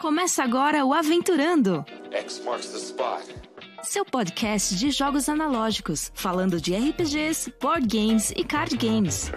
[0.00, 3.22] Começa agora o Aventurando, X marks the spot.
[3.82, 9.30] seu podcast de jogos analógicos, falando de RPGs, board games e card games.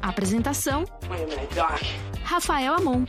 [0.00, 0.84] Apresentação.
[2.22, 3.04] Rafael Amon.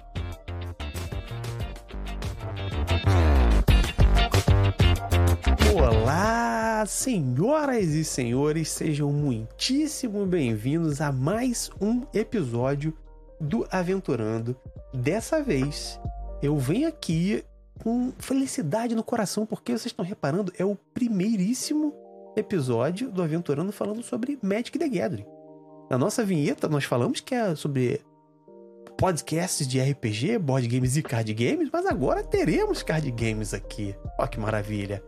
[5.78, 12.92] Olá, senhoras e senhores, sejam muitíssimo bem-vindos a mais um episódio
[13.40, 14.56] do Aventurando.
[14.94, 16.00] Dessa vez,
[16.44, 17.42] eu venho aqui
[17.82, 21.94] com felicidade no coração, porque vocês estão reparando, é o primeiríssimo
[22.36, 25.26] episódio do Aventurando falando sobre Magic the Gathering.
[25.90, 28.02] Na nossa vinheta, nós falamos que é sobre
[28.98, 33.96] podcasts de RPG, board games e card games, mas agora teremos card games aqui.
[34.20, 35.02] Ó que maravilha!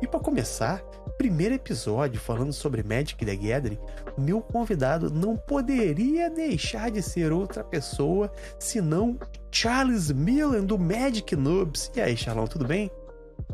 [0.00, 0.82] E para começar,
[1.16, 3.78] primeiro episódio falando sobre Magic the Gathering,
[4.16, 9.18] meu convidado não poderia deixar de ser outra pessoa senão
[9.50, 11.90] Charles Millen do Magic Noobs.
[11.96, 12.90] E aí, Charlão, tudo bem?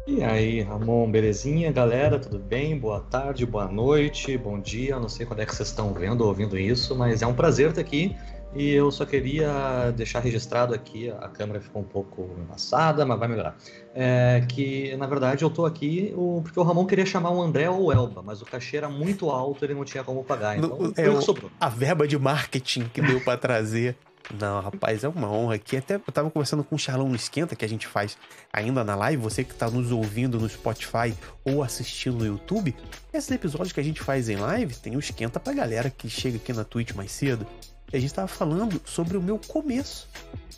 [0.06, 2.18] E aí, Ramon, belezinha, galera?
[2.18, 2.78] Tudo bem?
[2.78, 4.98] Boa tarde, boa noite, bom dia.
[4.98, 7.70] Não sei quando é que vocês estão vendo ou ouvindo isso, mas é um prazer
[7.70, 8.14] estar aqui.
[8.54, 13.28] E eu só queria deixar registrado aqui, a câmera ficou um pouco embaçada, mas vai
[13.28, 13.56] melhorar.
[13.96, 17.70] É, que, na verdade, eu tô aqui o- porque o Ramon queria chamar o André
[17.70, 20.58] ou o Elba, mas o cachê era muito alto, ele não tinha como pagar.
[20.58, 21.48] Então, No- é o sobrou.
[21.60, 23.96] A verba de marketing que deu para trazer.
[24.40, 25.76] Não, rapaz, é uma honra aqui.
[25.76, 28.16] Até eu tava conversando com o Charlão no Esquenta, que a gente faz
[28.52, 29.22] ainda na live.
[29.22, 31.14] Você que tá nos ouvindo no Spotify
[31.44, 32.74] ou assistindo no YouTube,
[33.12, 36.36] esses episódios que a gente faz em live tem o Esquenta pra galera que chega
[36.38, 37.46] aqui na Twitch mais cedo.
[37.92, 40.08] E a gente tava falando sobre o meu começo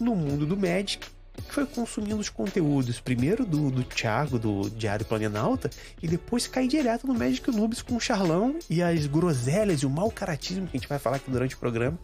[0.01, 1.05] no mundo do Magic,
[1.43, 5.71] que foi consumindo os conteúdos, primeiro do, do Thiago, do Diário Planalta,
[6.03, 9.91] e depois cair direto no Magic Noobs com o Charlão e as groselhas e o
[9.91, 11.99] mau caratismo que a gente vai falar aqui durante o programa.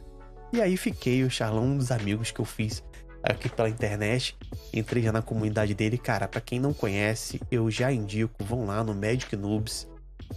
[0.53, 2.83] E aí fiquei o Charlão, um dos amigos que eu fiz
[3.23, 4.37] aqui pela internet.
[4.73, 5.97] Entrei já na comunidade dele.
[5.97, 9.89] Cara, pra quem não conhece, eu já indico, vão lá no Magic Noobs,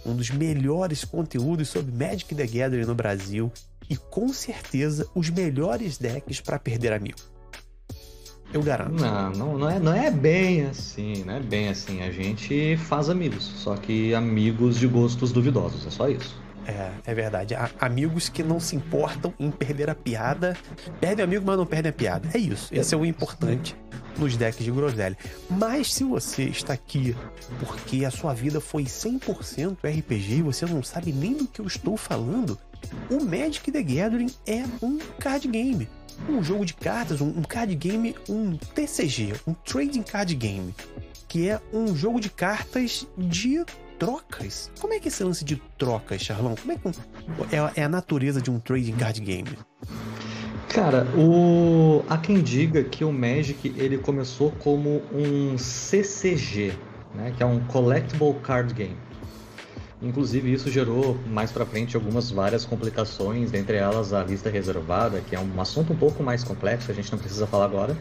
[0.04, 3.52] um dos melhores conteúdos sobre Magic the Gathering no Brasil
[3.88, 7.18] e com certeza os melhores decks pra perder amigo.
[8.52, 9.00] Eu garanto.
[9.00, 12.02] Não, não, não, é, não é bem assim, não é bem assim.
[12.02, 16.36] A gente faz amigos, só que amigos de gostos duvidosos, é só isso.
[16.66, 17.54] É, é verdade.
[17.80, 20.56] Amigos que não se importam em perder a piada.
[21.00, 22.28] Perdem amigo, mas não perdem a piada.
[22.34, 22.74] É isso.
[22.74, 23.76] Esse é o importante
[24.18, 25.16] nos decks de groselha.
[25.48, 27.14] Mas se você está aqui
[27.60, 31.66] porque a sua vida foi 100% RPG e você não sabe nem do que eu
[31.66, 32.58] estou falando,
[33.10, 35.88] o Magic the Gathering é um card game.
[36.28, 40.74] Um jogo de cartas, um, card game, um TCG, um Trading Card Game.
[41.28, 43.64] Que é um jogo de cartas de
[43.98, 44.70] trocas?
[44.80, 46.54] Como é que é esse lance de trocas, Charlão?
[46.54, 49.58] Como é que é, é a natureza de um trading card game?
[50.68, 52.04] Cara, o...
[52.08, 56.74] há quem diga que o Magic ele começou como um CCG,
[57.14, 59.05] né, que é um Collectible Card Game.
[60.02, 65.34] Inclusive isso gerou mais pra frente algumas várias complicações, dentre elas a lista reservada, que
[65.34, 67.96] é um assunto um pouco mais complexo, a gente não precisa falar agora.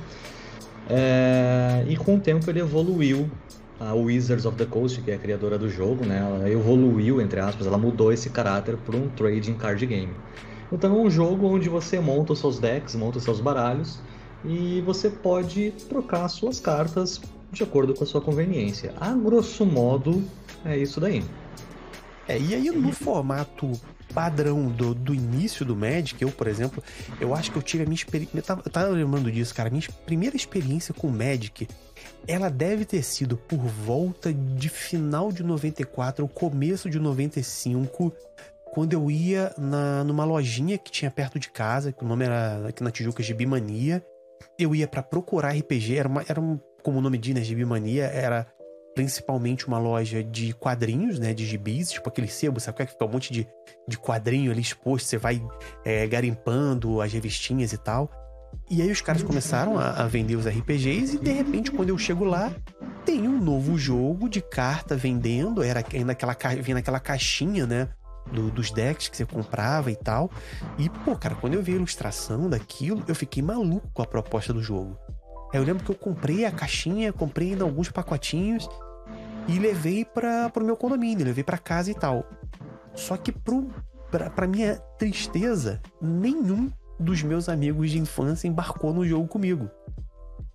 [0.90, 3.30] É, E com o tempo ele evoluiu.
[3.78, 7.42] A Wizards of the Coast, que é a criadora do jogo, né, ela evoluiu, entre
[7.42, 10.14] aspas, ela mudou esse caráter para um trading card game.
[10.72, 14.00] Então é um jogo onde você monta os seus decks, monta os seus baralhos
[14.46, 17.20] e você pode trocar suas cartas
[17.52, 18.94] de acordo com a sua conveniência.
[19.00, 20.24] A grosso modo,
[20.64, 21.22] é isso daí.
[22.28, 23.72] É, e aí no formato
[24.14, 26.82] padrão do, do início do Magic, eu, por exemplo,
[27.20, 28.38] eu acho que eu tive a minha experiência.
[28.38, 29.70] Eu tava, eu tava lembrando disso, cara.
[29.70, 31.68] Minha primeira experiência com Magic,
[32.28, 38.14] ela deve ter sido por volta de final de 94 ou começo de 95,
[38.74, 42.68] quando eu ia na, numa lojinha que tinha perto de casa, que o nome era
[42.70, 44.04] aqui na Tijuca Gibimania.
[44.58, 48.06] Eu ia pra procurar RPG, era, uma, era um, como o nome diz, né, Gibimania,
[48.06, 48.48] era
[48.96, 51.34] principalmente uma loja de quadrinhos, né?
[51.34, 52.78] De gibis, tipo aquele sebo, sabe?
[52.78, 53.48] Que fica um monte de,
[53.88, 55.46] de quadrinho ali exposto, você vai
[55.84, 58.10] é, garimpando as revistinhas e tal.
[58.70, 61.98] E aí os caras começaram a, a vender os RPGs e de repente, quando eu
[61.98, 62.52] chego lá,
[63.06, 65.62] tem um novo jogo de carta vendendo.
[65.62, 67.90] Era ainda aquela, ca- vinha naquela caixinha, né?
[68.32, 70.32] do- dos decks que você comprava e tal.
[70.80, 74.52] E, pô, cara, quando eu vi a ilustração daquilo, eu fiquei maluco com a proposta
[74.52, 74.98] do jogo.
[75.54, 78.68] Aí eu lembro que eu comprei a caixinha, comprei alguns pacotinhos
[79.48, 82.26] e levei para pro meu condomínio, levei para casa e tal.
[82.94, 83.70] Só que pro,
[84.10, 89.70] pra, pra minha tristeza, nenhum dos meus amigos de infância embarcou no jogo comigo.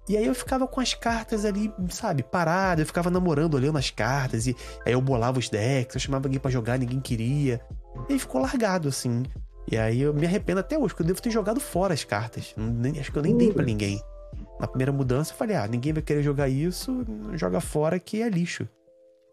[0.09, 3.91] E aí eu ficava com as cartas ali, sabe, parado, eu ficava namorando, olhando as
[3.91, 7.61] cartas, e aí eu bolava os decks, eu chamava alguém pra jogar, ninguém queria.
[8.09, 9.23] E aí ficou largado, assim.
[9.71, 12.55] E aí eu me arrependo até hoje, porque eu devo ter jogado fora as cartas.
[12.57, 14.01] Nem- acho que eu nem dei pra ninguém.
[14.59, 17.05] na primeira mudança, eu falei, ah, ninguém vai querer jogar isso,
[17.35, 18.67] joga fora que é lixo.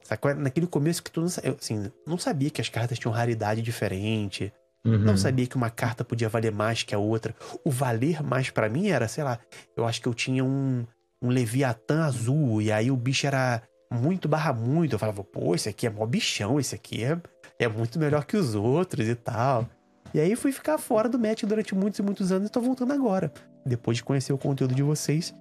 [0.08, 0.34] Sacou?
[0.34, 4.54] Naquele começo que tu não, eu, assim, não sabia que as cartas tinham raridade diferente.
[4.86, 5.00] Uhum.
[5.00, 7.36] Não sabia que uma carta podia valer mais que a outra.
[7.62, 9.38] O valer mais para mim era, sei lá,
[9.76, 10.86] eu acho que eu tinha um,
[11.22, 13.62] um Leviatã azul, e aí o bicho era
[13.92, 14.94] muito barra muito.
[14.94, 17.20] Eu falava, pô, esse aqui é mó bichão, esse aqui é,
[17.60, 19.68] é muito melhor que os outros e tal.
[20.14, 22.94] E aí fui ficar fora do match durante muitos e muitos anos e tô voltando
[22.94, 23.30] agora.
[23.66, 25.36] Depois de conhecer o conteúdo de vocês,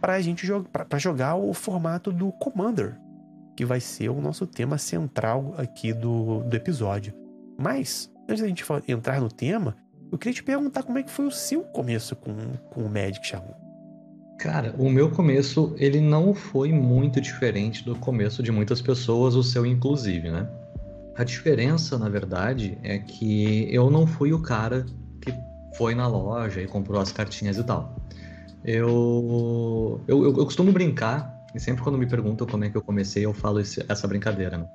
[0.00, 2.96] pra gente jogar, pra, pra jogar o formato do Commander,
[3.56, 7.14] que vai ser o nosso tema central aqui do, do episódio.
[7.58, 9.74] Mas, antes da gente entrar no tema,
[10.12, 12.34] eu queria te perguntar como é que foi o seu começo com,
[12.70, 13.54] com o Magic, Shaman.
[14.38, 19.42] Cara, o meu começo, ele não foi muito diferente do começo de muitas pessoas, o
[19.42, 20.46] seu inclusive, né?
[21.16, 24.84] A diferença, na verdade, é que eu não fui o cara
[25.22, 25.32] que
[25.76, 27.96] foi na loja e comprou as cartinhas e tal.
[28.62, 33.24] Eu, eu, eu costumo brincar, e sempre quando me perguntam como é que eu comecei,
[33.24, 34.58] eu falo esse, essa brincadeira.
[34.58, 34.66] Né?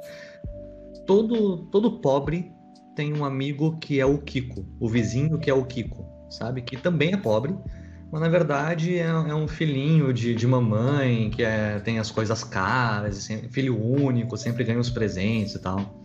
[1.06, 2.51] Todo, todo pobre
[2.95, 6.62] tem um amigo que é o Kiko, o vizinho que é o Kiko, sabe?
[6.62, 7.56] Que também é pobre,
[8.12, 12.44] mas na verdade é, é um filhinho de, de mamãe que é, tem as coisas
[12.44, 16.03] caras, assim, filho único, sempre ganha os presentes e tal.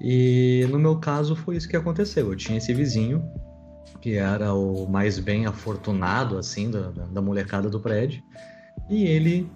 [0.00, 2.30] E no meu caso foi isso que aconteceu.
[2.30, 3.28] Eu tinha esse vizinho
[4.00, 8.22] que era o mais bem afortunado assim da, da molecada do prédio
[8.88, 9.50] e ele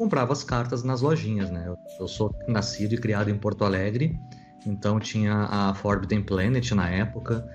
[0.00, 1.64] comprava as cartas nas lojinhas, né?
[1.66, 4.18] Eu, eu sou nascido e criado em Porto Alegre,
[4.66, 7.46] então tinha a Forbidden Planet na época.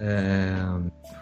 [0.00, 0.56] É,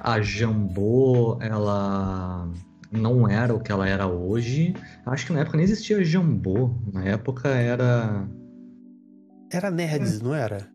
[0.01, 2.49] a Jambô, ela
[2.91, 4.75] não era o que ela era hoje.
[5.05, 6.75] Acho que na época nem existia Jambô.
[6.91, 8.27] Na época era
[9.53, 10.25] era Nerds, é.
[10.25, 10.67] não era?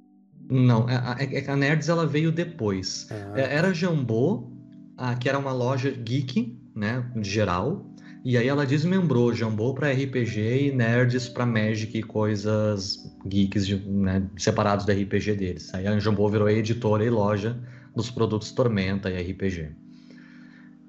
[0.47, 3.07] Não, a, a, é a Nerds ela veio depois.
[3.09, 3.39] Ah.
[3.39, 4.51] É, era Jambô,
[4.95, 7.83] a, que era uma loja geek, né, geral.
[8.23, 13.75] E aí ela desmembrou Jambô para RPG e Nerds para Magic e coisas geeks de,
[13.75, 15.73] né, separados do RPG deles.
[15.73, 17.57] Aí a Jambô virou editora e loja
[17.95, 19.69] dos produtos Tormenta e RPG.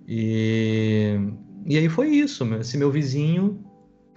[0.06, 1.18] E,
[1.66, 2.44] e aí foi isso.
[2.54, 3.64] Esse meu vizinho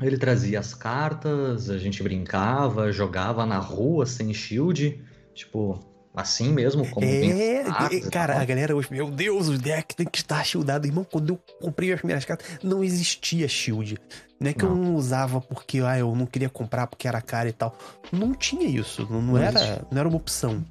[0.02, 5.00] ele trazia as cartas, a gente brincava, jogava na rua sem shield,
[5.34, 5.80] tipo,
[6.14, 7.64] assim mesmo, como É,
[8.12, 10.86] cara, a galera hoje, meu Deus, o deck tem que estar shieldado.
[10.86, 13.98] Irmão, quando eu comprei as primeiras cartas, não existia shield.
[14.40, 14.72] Não é que não.
[14.72, 17.78] eu não usava porque ah, eu não queria comprar porque era caro e tal.
[18.12, 20.64] Não tinha isso, não, não, era, não era uma opção.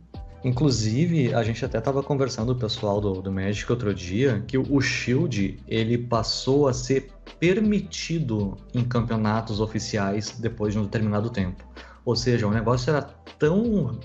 [0.43, 4.57] Inclusive, a gente até estava conversando com o pessoal do, do Magic outro dia que
[4.57, 11.63] o Shield ele passou a ser permitido em campeonatos oficiais depois de um determinado tempo.
[12.05, 13.03] Ou seja, o negócio era
[13.39, 13.99] tão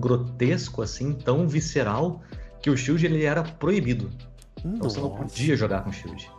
[0.00, 2.20] grotesco assim, tão visceral
[2.60, 4.10] que o Shield ele era proibido.
[4.64, 6.30] Então você não podia jogar com Shield.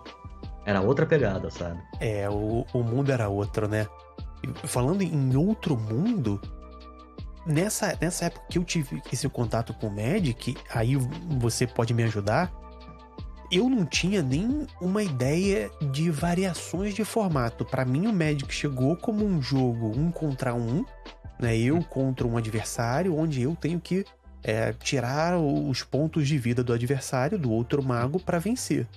[0.66, 1.82] Era outra pegada, sabe?
[2.00, 3.88] É, o, o mundo era outro, né?
[4.66, 6.40] Falando em outro mundo,
[7.46, 10.96] nessa, nessa época que eu tive esse contato com o Magic, aí
[11.40, 12.54] você pode me ajudar.
[13.52, 17.66] Eu não tinha nem uma ideia de variações de formato.
[17.66, 20.86] Para mim, o Magic chegou como um jogo um contra um,
[21.40, 21.58] né?
[21.58, 24.06] Eu contra um adversário, onde eu tenho que
[24.44, 28.88] é, tirar os pontos de vida do adversário, do outro mago, para vencer.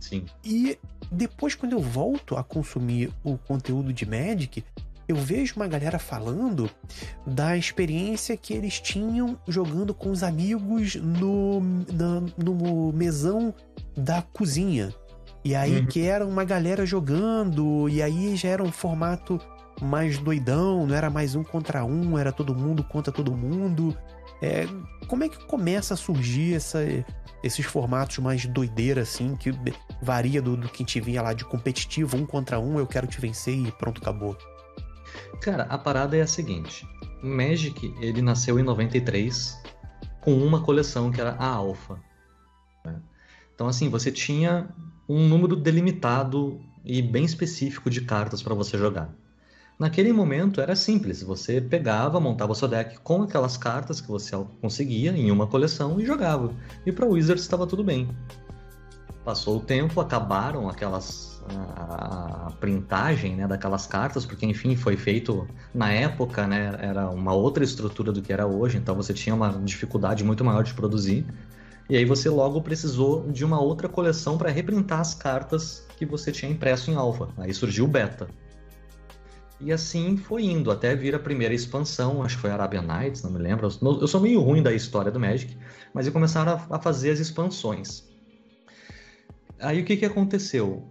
[0.00, 0.24] Sim.
[0.44, 0.78] E
[1.10, 4.64] depois, quando eu volto a consumir o conteúdo de Magic,
[5.06, 6.70] eu vejo uma galera falando
[7.26, 13.54] da experiência que eles tinham jogando com os amigos no, na, no mesão
[13.96, 14.92] da cozinha.
[15.42, 15.86] E aí uhum.
[15.86, 19.40] que era uma galera jogando, e aí já era um formato
[19.80, 23.96] mais doidão, não era mais um contra um, era todo mundo contra todo mundo.
[24.40, 24.66] É,
[25.06, 26.80] como é que começa a surgir essa,
[27.42, 29.52] esses formatos mais doideira, assim, que
[30.02, 33.06] varia do, do que a gente vinha lá de competitivo, um contra um, eu quero
[33.06, 34.36] te vencer e pronto, acabou?
[35.40, 36.86] Cara, a parada é a seguinte:
[37.22, 39.60] Magic, ele nasceu em 93
[40.20, 42.00] com uma coleção que era a Alpha.
[42.84, 43.00] Né?
[43.54, 44.68] Então, assim, você tinha
[45.08, 49.14] um número delimitado e bem específico de cartas para você jogar.
[49.78, 55.12] Naquele momento era simples, você pegava, montava seu deck com aquelas cartas que você conseguia
[55.12, 56.52] em uma coleção e jogava.
[56.84, 58.08] E para Wizards estava tudo bem.
[59.24, 65.92] Passou o tempo, acabaram aquelas a, printagem né, daquelas cartas, porque enfim foi feito na
[65.92, 70.24] época, né, era uma outra estrutura do que era hoje, então você tinha uma dificuldade
[70.24, 71.24] muito maior de produzir.
[71.88, 76.32] E aí você logo precisou de uma outra coleção para reprintar as cartas que você
[76.32, 77.28] tinha impresso em alfa.
[77.38, 78.28] Aí surgiu o beta.
[79.60, 83.30] E assim foi indo, até vir a primeira expansão, acho que foi Arabian Nights, não
[83.30, 83.68] me lembro.
[83.82, 85.56] Eu sou meio ruim da história do Magic,
[85.92, 88.04] mas eles começaram a fazer as expansões.
[89.58, 90.86] Aí o que, que aconteceu?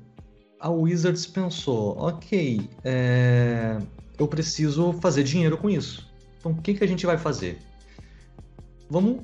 [0.59, 3.77] A Wizards pensou, ok, é...
[4.19, 6.11] eu preciso fazer dinheiro com isso.
[6.37, 7.59] Então o que, que a gente vai fazer?
[8.89, 9.21] Vamos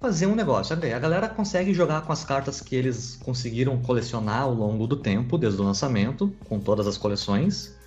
[0.00, 0.74] fazer um negócio.
[0.74, 5.38] A galera consegue jogar com as cartas que eles conseguiram colecionar ao longo do tempo,
[5.38, 7.78] desde o lançamento, com todas as coleções.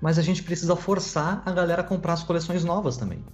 [0.00, 3.24] Mas a gente precisa forçar a galera a comprar as coleções novas também.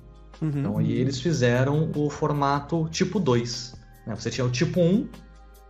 [0.41, 0.49] Uhum.
[0.49, 3.75] Então aí eles fizeram o formato tipo 2.
[4.07, 4.15] Né?
[4.15, 5.09] Você tinha o tipo 1,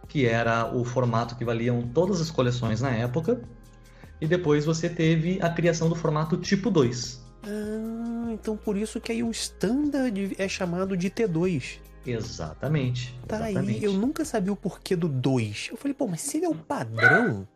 [0.08, 3.42] que era o formato que valiam todas as coleções na época.
[4.20, 7.22] E depois você teve a criação do formato tipo 2.
[7.44, 11.80] Ah, então por isso que aí o standard é chamado de T2.
[12.06, 13.18] Exatamente.
[13.26, 13.78] Tá exatamente.
[13.78, 15.68] aí, eu nunca sabia o porquê do 2.
[15.70, 17.46] Eu falei, pô, mas se ele é o padrão,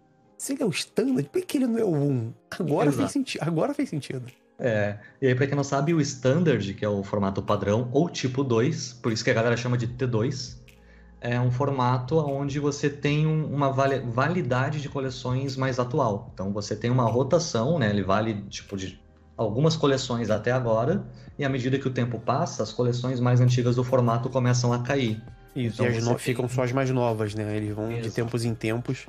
[0.47, 2.33] se ele é o standard, por que ele não é o 1?
[2.61, 3.43] Agora fez sentido.
[3.43, 4.27] Agora fez sentido.
[4.59, 8.09] É, e aí pra quem não sabe, o standard, que é o formato padrão, ou
[8.09, 10.57] tipo 2, por isso que a galera chama de T2,
[11.21, 16.31] é um formato onde você tem uma validade de coleções mais atual.
[16.33, 17.91] Então você tem uma rotação, né?
[17.91, 19.01] Ele vale tipo de
[19.37, 21.05] algumas coleções até agora,
[21.37, 24.79] e à medida que o tempo passa, as coleções mais antigas do formato começam a
[24.79, 25.21] cair.
[25.57, 26.17] Isso, então, e as no...
[26.19, 27.57] ficam só as mais novas, né?
[27.57, 28.03] Eles vão Isso.
[28.03, 29.07] de tempos em tempos.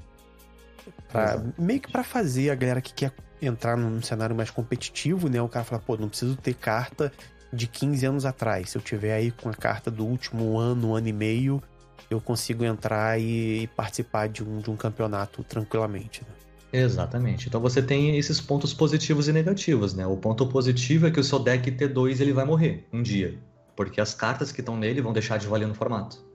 [1.24, 1.44] Pra...
[1.58, 5.42] meio que para fazer a galera que quer entrar num cenário mais competitivo, né?
[5.42, 7.12] O cara fala, pô, não preciso ter carta
[7.52, 8.72] de 15 anos atrás.
[8.72, 11.62] Se eu tiver aí com a carta do último ano, ano e meio,
[12.10, 16.22] eu consigo entrar e, e participar de um, de um campeonato tranquilamente.
[16.22, 16.82] Né?
[16.84, 17.48] Exatamente.
[17.48, 20.06] Então você tem esses pontos positivos e negativos, né?
[20.06, 23.38] O ponto positivo é que o seu deck T2 ele vai morrer um dia,
[23.76, 26.26] porque as cartas que estão nele vão deixar de valer no formato.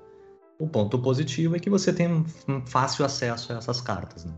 [0.58, 2.24] O ponto positivo é que você tem
[2.66, 4.32] fácil acesso a essas cartas, né?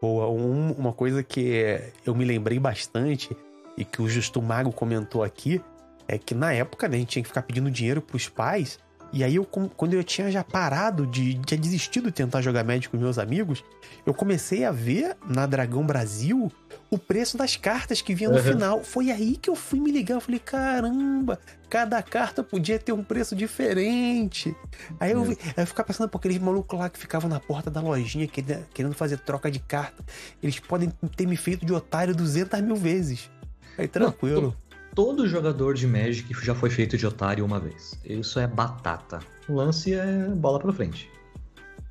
[0.00, 3.36] Boa, um, uma coisa que eu me lembrei bastante
[3.76, 5.60] e que o Justo Mago comentou aqui
[6.06, 8.78] é que na época né, a gente tinha que ficar pedindo dinheiro pros pais
[9.12, 11.38] e aí, eu, quando eu tinha já parado de.
[11.38, 13.64] tinha desistido de tentar jogar Magic com meus amigos,
[14.04, 16.52] eu comecei a ver na Dragão Brasil
[16.90, 18.42] o preço das cartas que vinha no uhum.
[18.42, 18.84] final.
[18.84, 20.14] Foi aí que eu fui me ligar.
[20.16, 24.54] Eu falei, caramba, cada carta podia ter um preço diferente.
[24.98, 27.80] Aí eu, aí eu ficava pensando, pô, aqueles malucos lá que ficavam na porta da
[27.80, 30.02] lojinha querendo fazer troca de carta.
[30.42, 33.30] Eles podem ter me feito de otário 200 mil vezes.
[33.76, 34.56] Aí tranquilo.
[34.70, 37.98] Não, todo jogador de Magic já foi feito de otário uma vez.
[38.04, 39.20] Isso é batata.
[39.48, 41.10] O lance é bola pra frente.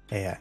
[0.10, 0.38] É.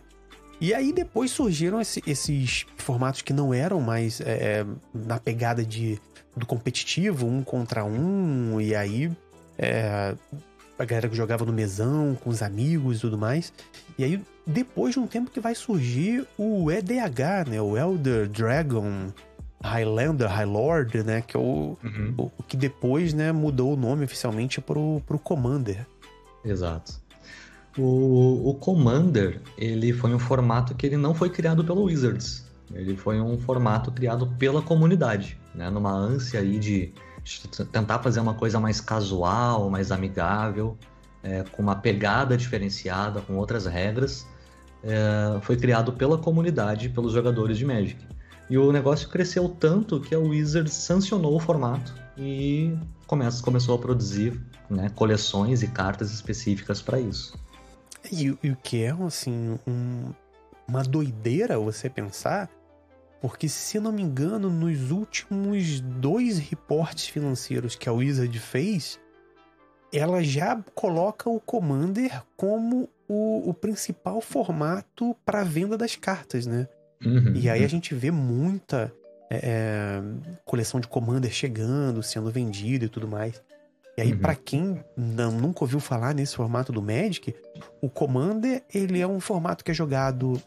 [0.60, 5.64] E aí depois surgiram esse, esses formatos que não eram mais é, é, na pegada
[5.64, 6.00] de,
[6.36, 9.10] do competitivo, um contra um, e aí
[9.58, 10.14] é,
[10.78, 13.52] a galera que jogava no mesão, com os amigos e tudo mais.
[13.98, 17.60] E aí, depois de um tempo que vai surgir o EDH, né?
[17.60, 19.08] O Elder Dragon
[19.62, 21.22] Highlander, High Lord, né?
[21.22, 22.14] Que é o, uhum.
[22.16, 25.86] o, que depois, né, mudou o nome oficialmente pro, pro Commander.
[26.44, 27.00] Exato.
[27.78, 32.46] O, o Commander, ele foi um formato que ele não foi criado pelo Wizards.
[32.74, 35.70] Ele foi um formato criado pela comunidade, né?
[35.70, 36.92] Numa ânsia aí de,
[37.72, 40.76] tentar fazer uma coisa mais casual, mais amigável,
[41.22, 44.26] é, com uma pegada diferenciada, com outras regras.
[44.82, 47.98] É, foi criado pela comunidade, pelos jogadores de Magic.
[48.48, 53.78] E o negócio cresceu tanto que a Wizards sancionou o formato e começa, começou a
[53.78, 54.40] produzir
[54.70, 57.36] né, coleções e cartas específicas para isso.
[58.10, 60.12] E, o que é, assim, um,
[60.68, 62.50] uma doideira você pensar,
[63.20, 69.00] porque se não me engano, nos últimos dois reportes financeiros que a Wizard fez,
[69.92, 76.68] ela já coloca o Commander como o, o principal formato para venda das cartas, né?
[77.04, 78.92] Uhum, e aí a gente vê muita
[79.30, 80.02] é, é,
[80.44, 83.42] coleção de Commander chegando, sendo vendido e tudo mais.
[83.96, 84.18] E aí, uhum.
[84.18, 87.34] para quem não, nunca ouviu falar nesse formato do Magic,
[87.80, 90.40] o Commander, ele é um formato que é jogado,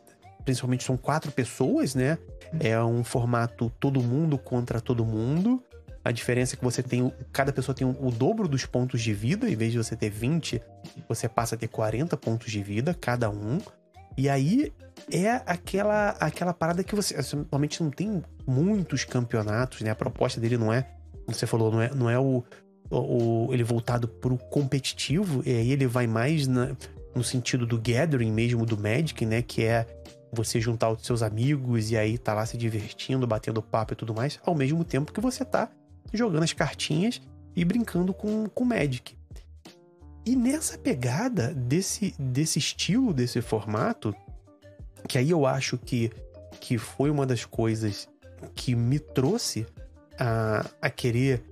[0.46, 2.20] principalmente são quatro pessoas, né?
[2.60, 5.64] É um formato todo mundo contra todo mundo.
[6.06, 9.50] A diferença é que você tem, cada pessoa tem o dobro dos pontos de vida,
[9.50, 10.62] em vez de você ter 20,
[11.08, 13.60] você passa a ter 40 pontos de vida, cada um.
[14.16, 14.72] E aí
[15.12, 19.90] é aquela aquela parada que você normalmente não tem muitos campeonatos, né?
[19.90, 20.84] A proposta dele não é,
[21.26, 22.44] como você falou, não é, não é o,
[22.90, 26.76] o, ele voltado pro competitivo, e aí ele vai mais na,
[27.14, 29.42] no sentido do gathering mesmo do Magic, né?
[29.42, 29.86] Que é
[30.32, 34.14] você juntar os seus amigos e aí tá lá se divertindo, batendo papo e tudo
[34.14, 35.70] mais, ao mesmo tempo que você tá
[36.14, 37.22] jogando as cartinhas
[37.56, 39.18] e brincando com o Magic.
[40.26, 44.14] E nessa pegada desse, desse estilo, desse formato,
[45.08, 46.12] que aí eu acho que,
[46.60, 48.08] que foi uma das coisas
[48.54, 49.66] que me trouxe
[50.20, 51.44] a, a querer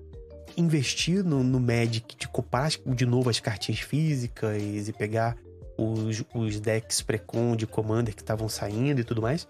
[0.58, 5.38] investir no, no Magic, de comprar de novo as cartinhas físicas e pegar
[5.78, 9.48] os, os decks precon de Commander que estavam saindo e tudo mais,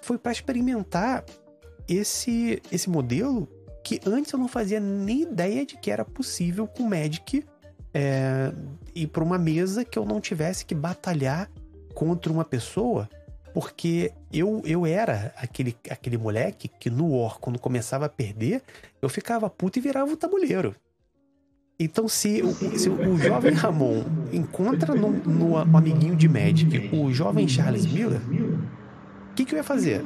[0.00, 1.24] foi para experimentar
[1.86, 3.46] esse, esse modelo
[3.84, 7.44] que antes eu não fazia nem ideia de que era possível com Magic
[7.92, 8.52] é,
[8.94, 11.50] ir para uma mesa que eu não tivesse que batalhar
[11.94, 13.08] contra uma pessoa,
[13.52, 18.62] porque eu, eu era aquele, aquele moleque que no War, quando começava a perder,
[19.00, 20.74] eu ficava puto e virava o tabuleiro.
[21.82, 22.42] Então, se,
[22.76, 29.34] se o jovem Ramon encontra no, no, amiguinho de Magic o jovem Charles Miller, o
[29.34, 30.04] que, que eu ia fazer?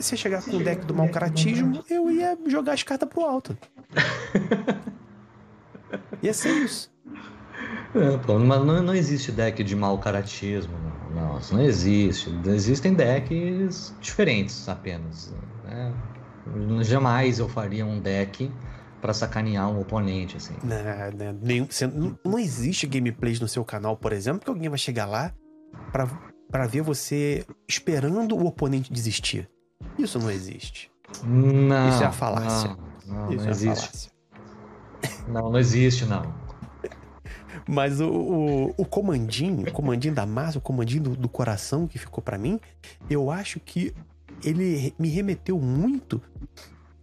[0.00, 3.22] Se eu chegar com o deck do mau caratismo, eu ia jogar as cartas pro
[3.24, 3.56] alto.
[6.20, 6.92] ia ser isso.
[7.94, 10.93] É, pô, mas não, não existe deck de mau caratismo, não.
[11.14, 11.38] Não.
[11.38, 12.34] Isso não existe.
[12.46, 15.32] Existem decks diferentes apenas.
[15.64, 15.92] Né?
[16.82, 18.50] Jamais eu faria um deck
[19.00, 20.54] para sacanear um oponente, assim.
[20.62, 20.76] Não,
[21.26, 24.78] não, nenhum, você, não, não existe gameplays no seu canal, por exemplo, que alguém vai
[24.78, 25.32] chegar lá
[25.92, 29.48] para ver você esperando o oponente desistir.
[29.98, 30.90] Isso não existe.
[31.22, 31.88] Não.
[31.90, 32.76] Isso é a falácia.
[33.06, 34.10] Não, não, Isso não é existe.
[35.28, 36.43] Não, não existe, não.
[37.68, 41.98] Mas o, o, o, comandinho, o comandinho da massa, o comandinho do, do coração que
[41.98, 42.60] ficou para mim,
[43.08, 43.94] eu acho que
[44.42, 46.20] ele me remeteu muito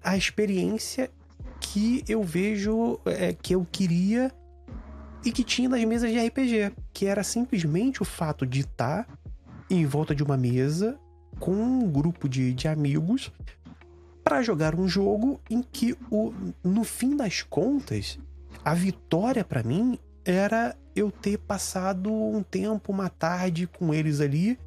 [0.04, 1.10] à experiência
[1.60, 4.32] que eu vejo é, que eu queria
[5.24, 9.08] e que tinha nas mesas de RPG, que era simplesmente o fato de estar
[9.70, 11.00] em volta de uma mesa
[11.40, 13.32] com um grupo de, de amigos
[14.24, 18.20] para jogar um jogo em que o, no fim das contas
[18.64, 24.58] a vitória para mim era eu ter passado um tempo, uma tarde com eles ali,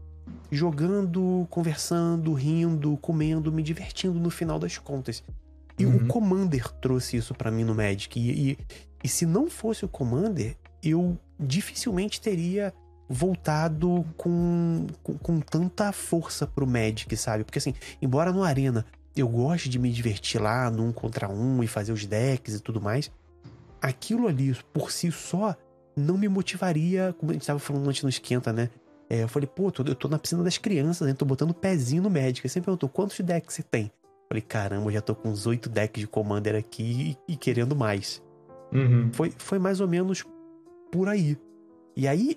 [0.51, 5.23] jogando, conversando, rindo, comendo, me divertindo no final das contas.
[5.79, 5.97] E uhum.
[5.97, 8.19] o Commander trouxe isso para mim no Magic.
[8.19, 8.59] E, e,
[9.03, 12.73] e, se não fosse o Commander, eu dificilmente teria
[13.09, 17.45] voltado com, com, com, tanta força pro Magic, sabe?
[17.45, 18.85] Porque assim, embora no Arena
[19.17, 22.61] eu goste de me divertir lá no um contra um e fazer os decks e
[22.61, 23.11] tudo mais,
[23.85, 25.55] aquilo ali por si só
[25.95, 28.71] não me motivaria, como a gente tava falando antes no Esquenta, né?
[29.11, 31.13] É, eu falei, pô, eu tô na piscina das crianças, né?
[31.13, 32.41] Tô botando o pezinho no Magic.
[32.41, 33.93] Ele sempre perguntou, quantos decks você tem?
[34.29, 37.77] Falei, caramba, eu já tô com uns oito decks de Commander aqui e, e querendo
[37.77, 38.23] mais.
[38.73, 39.11] Uhum.
[39.13, 40.25] Foi, foi mais ou menos
[40.91, 41.37] por aí.
[41.95, 42.37] E aí,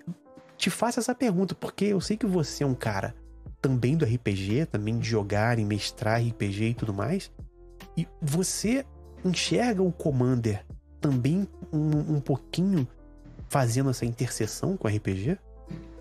[0.57, 3.15] te faço essa pergunta, porque eu sei que você é um cara
[3.61, 7.31] também do RPG, também de jogar e mestrar RPG e tudo mais.
[7.95, 8.85] E você
[9.23, 10.65] enxerga o Commander
[10.99, 12.87] também um, um pouquinho
[13.49, 15.37] fazendo essa interseção com o RPG?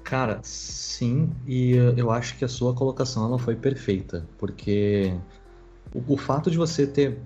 [0.03, 5.13] Cara, sim, e eu acho que a sua colocação ela foi perfeita, porque
[5.93, 7.19] o, o fato de você ter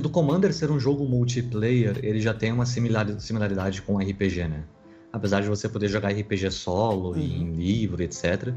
[0.00, 4.64] do Commander ser um jogo multiplayer, ele já tem uma similaridade, similaridade com RPG, né?
[5.12, 7.18] Apesar de você poder jogar RPG solo, uhum.
[7.18, 8.54] em livro, etc.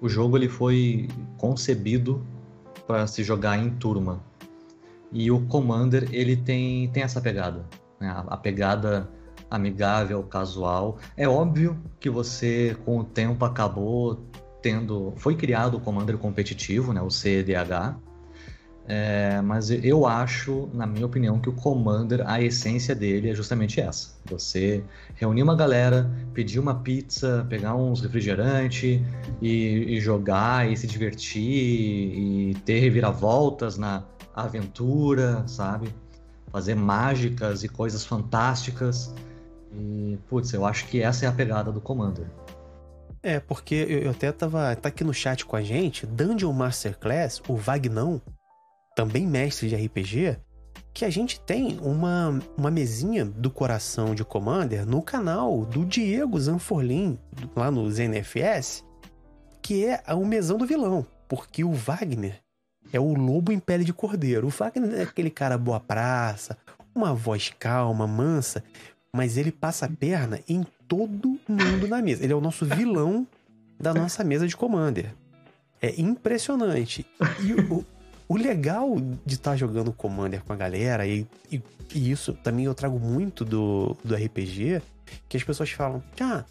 [0.00, 2.24] O jogo ele foi concebido
[2.86, 4.22] para se jogar em turma.
[5.12, 7.64] E o Commander ele tem, tem essa pegada,
[8.00, 8.08] né?
[8.08, 9.08] a, a pegada
[9.50, 10.98] amigável, casual.
[11.16, 14.20] É óbvio que você com o tempo acabou
[14.60, 17.00] tendo, foi criado o Commander competitivo, né?
[17.00, 17.96] O CDH
[18.90, 23.78] é, mas eu acho, na minha opinião, que o Commander, a essência dele é justamente
[23.78, 24.16] essa.
[24.24, 24.82] Você
[25.14, 29.02] reunir uma galera, pedir uma pizza, pegar uns refrigerantes
[29.42, 34.02] e, e jogar e se divertir e ter reviravoltas na
[34.42, 35.94] aventura, sabe?
[36.50, 39.14] Fazer mágicas e coisas fantásticas.
[39.72, 42.26] E, putz, eu acho que essa é a pegada do Commander.
[43.22, 47.56] É, porque eu até tava tá aqui no chat com a gente, Dungeon Masterclass, o
[47.56, 48.22] Vagnão,
[48.94, 50.38] também mestre de RPG,
[50.94, 56.38] que a gente tem uma, uma mesinha do coração de Commander no canal do Diego
[56.40, 57.18] Zanforlin,
[57.54, 58.84] lá no ZNFS,
[59.62, 62.40] que é o mesão do vilão, porque o Wagner
[62.92, 64.46] é o lobo em pele de cordeiro.
[64.46, 66.56] O Wagner é aquele cara boa praça,
[66.94, 68.62] uma voz calma, mansa,
[69.12, 72.24] mas ele passa a perna em todo mundo na mesa.
[72.24, 73.26] Ele é o nosso vilão
[73.78, 75.14] da nossa mesa de Commander.
[75.80, 77.06] É impressionante.
[77.40, 77.84] E o,
[78.28, 81.62] o legal de estar tá jogando Commander com a galera, e, e,
[81.94, 84.82] e, isso também eu trago muito do, do RPG,
[85.28, 86.44] que as pessoas falam: ah,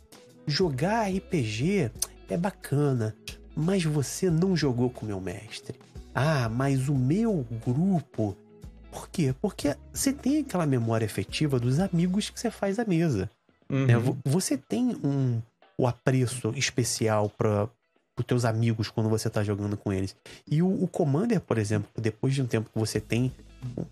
[0.45, 1.91] jogar RPG
[2.29, 3.13] é bacana,
[3.55, 5.77] mas você não jogou com meu mestre.
[6.19, 8.35] Ah, mas o meu grupo.
[8.89, 9.35] Por quê?
[9.39, 13.29] Porque você tem aquela memória efetiva dos amigos que você faz à mesa.
[13.69, 13.85] Uhum.
[13.85, 13.93] Né?
[14.25, 15.39] Você tem um,
[15.77, 17.69] o apreço especial para
[18.17, 20.15] os teus amigos quando você tá jogando com eles.
[20.49, 23.31] E o, o Commander, por exemplo, depois de um tempo que você tem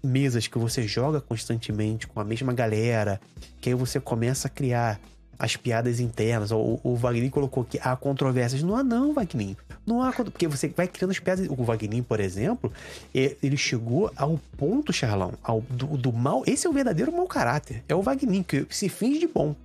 [0.04, 3.22] mesas que você joga constantemente com a mesma galera,
[3.62, 5.00] que aí você começa a criar
[5.38, 6.52] as piadas internas.
[6.52, 8.64] O, o Wagner colocou que há controvérsias.
[8.64, 9.56] Não há, não, Wagner.
[9.86, 10.12] Não há.
[10.12, 11.48] Porque você vai criando as piadas.
[11.50, 12.72] O Wagner, por exemplo,
[13.14, 16.44] ele chegou ao ponto, Charlão, ao, do, do mal.
[16.46, 17.84] Esse é o verdadeiro mau caráter.
[17.88, 19.56] É o Wagner, que se finge de bom.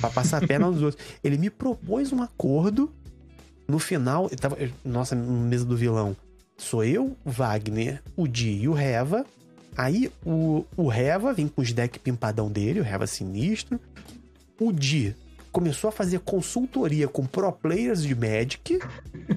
[0.00, 1.02] Pra passar a perna nos outros.
[1.22, 2.90] Ele me propôs um acordo.
[3.66, 6.14] No final, tava, nossa, mesa do vilão.
[6.56, 9.24] Sou eu, Wagner, o Di e o Reva.
[9.76, 13.80] Aí o, o Reva vem com os decks pimpadão dele, o Reva sinistro.
[14.60, 15.16] O Di
[15.50, 18.80] começou a fazer consultoria com pro players de Magic.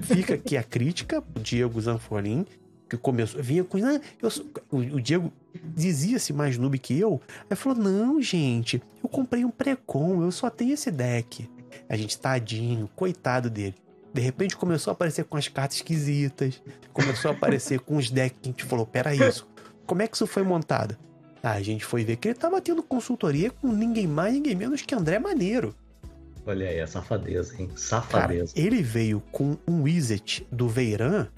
[0.02, 2.44] Fica aqui a crítica, o Diego Zanforin,
[2.88, 3.78] que começou, vinha com.
[3.78, 5.32] Ah, eu sou, o, o, Diego
[5.74, 7.20] dizia-se mais noob que eu.
[7.48, 11.48] Aí falou: Não, gente, eu comprei um Precon, eu só tenho esse deck.
[11.88, 13.74] A gente, tadinho, coitado dele.
[14.12, 16.60] De repente começou a aparecer com as cartas esquisitas,
[16.92, 19.46] começou a aparecer com os decks que a gente falou: Pera isso,
[19.86, 20.96] como é que isso foi montado?
[21.42, 24.94] A gente foi ver que ele estava tendo consultoria com ninguém mais, ninguém menos que
[24.94, 25.74] André Maneiro.
[26.46, 27.70] Olha aí, a safadeza, hein?
[27.76, 28.54] Safadeza.
[28.54, 31.28] Cara, ele veio com um Wizard do Veiran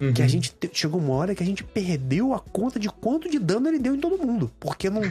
[0.00, 0.12] uhum.
[0.12, 3.38] que a gente chegou uma hora que a gente perdeu a conta de quanto de
[3.38, 4.50] dano ele deu em todo mundo.
[4.58, 5.02] Porque não.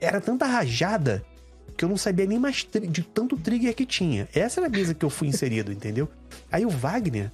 [0.00, 1.22] Era tanta rajada
[1.76, 4.28] que eu não sabia nem mais de tanto trigger que tinha.
[4.34, 6.08] Essa era a mesa que eu fui inserido, entendeu?
[6.50, 7.30] Aí o Wagner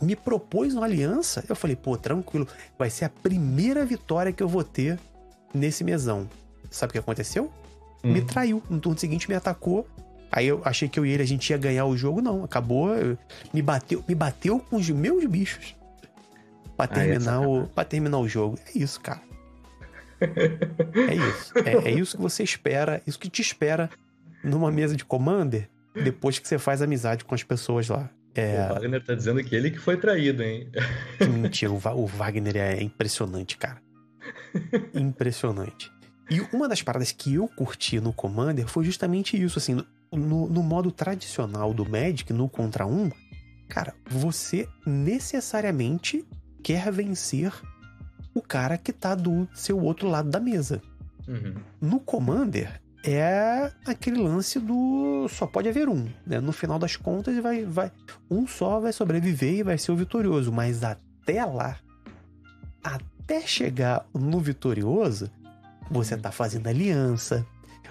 [0.00, 1.44] me propôs uma aliança.
[1.48, 2.46] Eu falei, pô, tranquilo,
[2.78, 4.98] vai ser a primeira vitória que eu vou ter
[5.56, 6.28] nesse mesão.
[6.70, 7.50] Sabe o que aconteceu?
[8.04, 8.12] Hum.
[8.12, 8.62] Me traiu.
[8.68, 9.86] No turno seguinte me atacou.
[10.30, 12.44] Aí eu achei que eu e ele a gente ia ganhar o jogo, não.
[12.44, 12.90] Acabou,
[13.52, 15.74] me bateu, me bateu com os meus bichos.
[16.76, 18.58] Pra terminar, ah, o, pra terminar o jogo.
[18.66, 19.22] É isso, cara.
[20.20, 21.52] é isso.
[21.58, 23.88] É, é isso que você espera, isso que te espera
[24.44, 28.10] numa mesa de Commander depois que você faz amizade com as pessoas lá.
[28.34, 28.66] É...
[28.70, 30.68] O Wagner tá dizendo que ele que foi traído, hein?
[31.20, 33.78] Mentira, o Wagner é impressionante, cara.
[34.94, 35.90] Impressionante.
[36.30, 39.80] E uma das paradas que eu curti no Commander foi justamente isso, assim,
[40.12, 43.10] no, no modo tradicional do Magic, no contra um,
[43.68, 46.24] cara, você necessariamente
[46.62, 47.52] quer vencer
[48.34, 50.82] o cara que tá do seu outro lado da mesa.
[51.28, 51.54] Uhum.
[51.80, 56.40] No Commander, é aquele lance do só pode haver um, né?
[56.40, 57.92] No final das contas, vai, vai
[58.28, 61.78] um só vai sobreviver e vai ser o vitorioso, mas até lá,
[62.82, 63.15] até
[63.46, 65.30] chegar no vitorioso,
[65.90, 67.46] você tá fazendo aliança,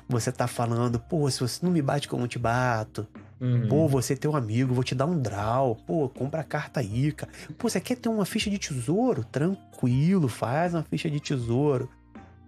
[0.08, 3.08] você tá falando, pô, se você não me bate como eu te bato,
[3.40, 3.68] Uhum.
[3.68, 5.76] Pô, você tem um amigo, vou te dar um draw.
[5.76, 7.32] Pô, compra a carta aí, cara.
[7.58, 9.24] Pô, você quer ter uma ficha de tesouro?
[9.24, 11.90] Tranquilo, faz uma ficha de tesouro.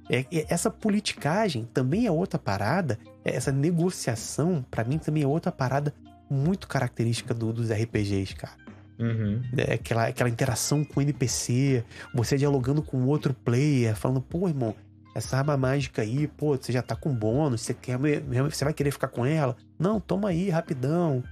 [0.10, 2.98] É, é, essa politicagem também é outra parada.
[3.24, 5.94] É, essa negociação, para mim, também é outra parada
[6.30, 8.56] muito característica do, dos RPGs, cara.
[9.00, 9.42] Uhum.
[9.56, 11.84] É aquela, aquela interação com o NPC,
[12.14, 14.76] você dialogando com outro player, falando, pô, irmão,
[15.14, 18.92] essa arma mágica aí, pô, você já tá com bônus, você, quer, você vai querer
[18.92, 19.56] ficar com ela?
[19.78, 21.24] Não, toma aí, rapidão.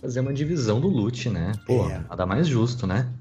[0.00, 1.52] Fazer uma divisão do loot, né?
[1.66, 2.04] Pô, é.
[2.08, 3.12] nada mais justo, né?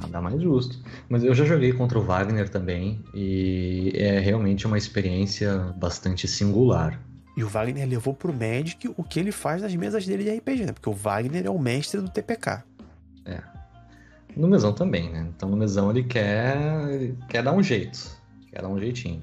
[0.00, 0.78] Nada mais justo.
[1.08, 7.00] Mas eu já joguei contra o Wagner também e é realmente uma experiência bastante singular.
[7.36, 10.66] E o Wagner levou pro Magic o que ele faz nas mesas dele de RPG,
[10.66, 10.72] né?
[10.72, 12.62] Porque o Wagner é o mestre do TPK.
[13.26, 13.42] É.
[14.34, 15.26] No mesão também, né?
[15.36, 17.98] Então no mesão ele quer, quer dar um jeito.
[18.50, 19.22] Quer dar um jeitinho.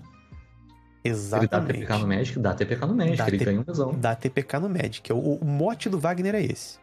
[1.04, 1.80] Exatamente.
[1.80, 3.94] Ele dá TPK no Magic, dá TPK no Magic, dá ele ganha um mesão.
[3.94, 5.14] Dá TPK no Magic.
[5.14, 6.78] O, o mote do Wagner é esse.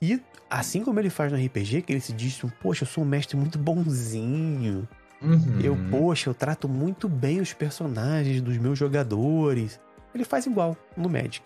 [0.00, 3.06] E assim como ele faz no RPG, que ele se diz, poxa, eu sou um
[3.06, 4.88] mestre muito bonzinho.
[5.20, 5.60] Uhum.
[5.60, 9.80] Eu, poxa, eu trato muito bem os personagens dos meus jogadores.
[10.16, 11.42] Ele faz igual no Magic.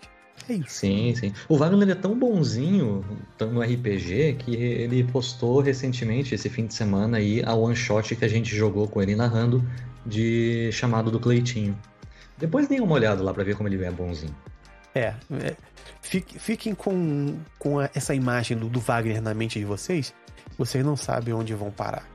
[0.49, 0.69] É isso.
[0.69, 1.33] Sim, sim.
[1.47, 3.05] O Wagner é tão bonzinho
[3.39, 8.25] no RPG que ele postou recentemente, esse fim de semana, aí, a one shot que
[8.25, 9.63] a gente jogou com ele narrando
[10.05, 11.77] de chamado do Cleitinho.
[12.37, 14.35] Depois deem uma olhada lá pra ver como ele é bonzinho.
[14.95, 15.55] É, é
[16.01, 20.13] fiquem com, com essa imagem do, do Wagner na mente de vocês,
[20.57, 22.05] vocês não sabem onde vão parar.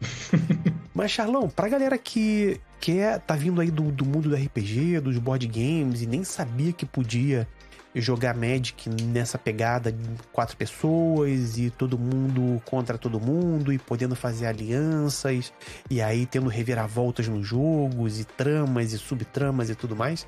[0.94, 5.18] Mas, Charlão, pra galera que quer tá vindo aí do, do mundo do RPG, dos
[5.18, 7.46] board games e nem sabia que podia
[7.94, 14.14] jogar Magic nessa pegada de quatro pessoas e todo mundo contra todo mundo e podendo
[14.14, 15.52] fazer alianças
[15.90, 20.26] e aí tendo reviravoltas nos jogos e tramas e subtramas e tudo mais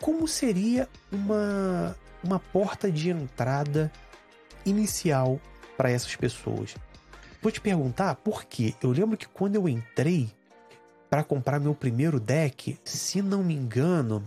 [0.00, 3.90] como seria uma, uma porta de entrada
[4.66, 5.40] inicial
[5.78, 6.74] para essas pessoas?
[7.40, 8.74] Vou te perguntar por quê.
[8.82, 10.30] Eu lembro que quando eu entrei
[11.08, 14.26] para comprar meu primeiro deck, se não me engano,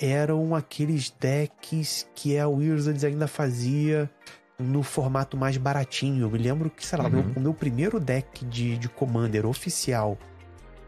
[0.00, 4.10] eram aqueles decks que a Wizards ainda fazia
[4.58, 6.26] no formato mais baratinho.
[6.26, 7.10] Eu me lembro que, sei lá, uhum.
[7.10, 10.18] meu, o meu primeiro deck de, de Commander oficial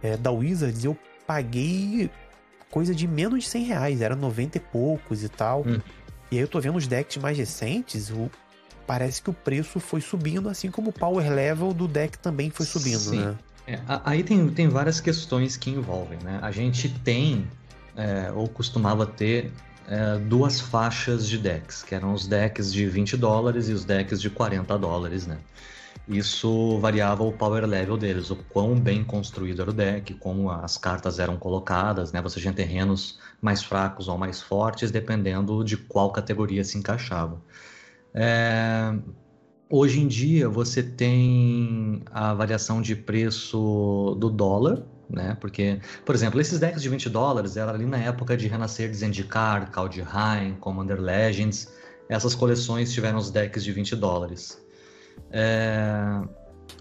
[0.03, 2.11] é, da Wizards eu paguei
[2.71, 5.63] coisa de menos de 100 reais, era 90 e poucos e tal.
[5.67, 5.81] Hum.
[6.31, 8.31] E aí eu tô vendo os decks mais recentes, o,
[8.87, 12.67] parece que o preço foi subindo, assim como o power level do deck também foi
[12.67, 13.21] subindo, Sim.
[13.21, 13.39] né?
[13.67, 16.39] É, aí tem, tem várias questões que envolvem, né?
[16.43, 17.49] A gente tem,
[17.97, 19.53] é, ou costumava ter,
[19.89, 24.21] é, duas faixas de decks, que eram os decks de 20 dólares e os decks
[24.21, 25.39] de 40 dólares, né?
[26.07, 30.77] Isso variava o power level deles, o quão bem construído era o deck, como as
[30.77, 32.21] cartas eram colocadas, né?
[32.21, 37.41] Você tinha terrenos mais fracos ou mais fortes, dependendo de qual categoria se encaixava.
[38.13, 38.95] É,
[39.71, 45.37] Hoje em dia você tem a variação de preço do dólar, né?
[45.41, 48.97] Porque, por exemplo, esses decks de 20 dólares era ali na época de renascer de
[48.97, 51.73] Zendikar, Kaldheim, Commander Legends.
[52.09, 54.63] Essas coleções tiveram os decks de 20 dólares.
[55.31, 56.21] É,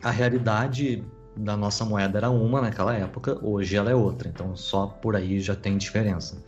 [0.01, 1.03] A realidade
[1.35, 4.27] da nossa moeda era uma naquela época, hoje ela é outra.
[4.29, 6.43] Então só por aí já tem diferença.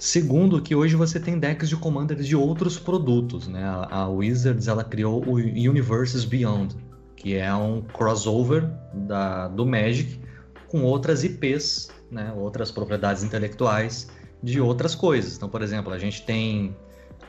[0.00, 3.62] Segundo, que hoje você tem decks de Commander de outros produtos, né?
[3.62, 6.74] A, a Wizards ela criou o Universes Beyond,
[7.14, 10.18] que é um crossover da, do Magic
[10.68, 12.32] com outras IPs, né?
[12.34, 14.10] Outras propriedades intelectuais
[14.42, 15.36] de outras coisas.
[15.36, 16.74] Então, por exemplo, a gente tem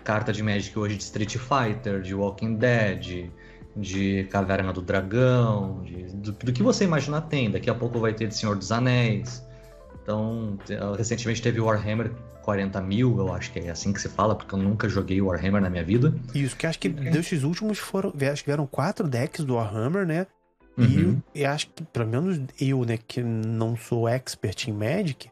[0.06, 3.30] carta de Magic hoje de Street Fighter, de Walking Dead,
[3.76, 7.52] de Caverna do Dragão, de- do, do que você imaginar tem.
[7.52, 9.46] Daqui a pouco vai ter de Senhor dos Anéis.
[10.04, 12.12] Então, te- recentemente teve o Warhammer
[12.42, 15.62] 40 mil, eu acho que é assim que se fala, porque eu nunca joguei Warhammer
[15.62, 16.14] na minha vida.
[16.34, 17.12] Isso, que acho que Ok.
[17.12, 18.12] desses últimos foram.
[18.32, 20.26] Acho que vieram quatro decks do Warhammer, né?
[20.78, 21.22] Uhum.
[21.36, 25.30] E eu acho que, pelo menos eu, né, que não sou expert em Magic,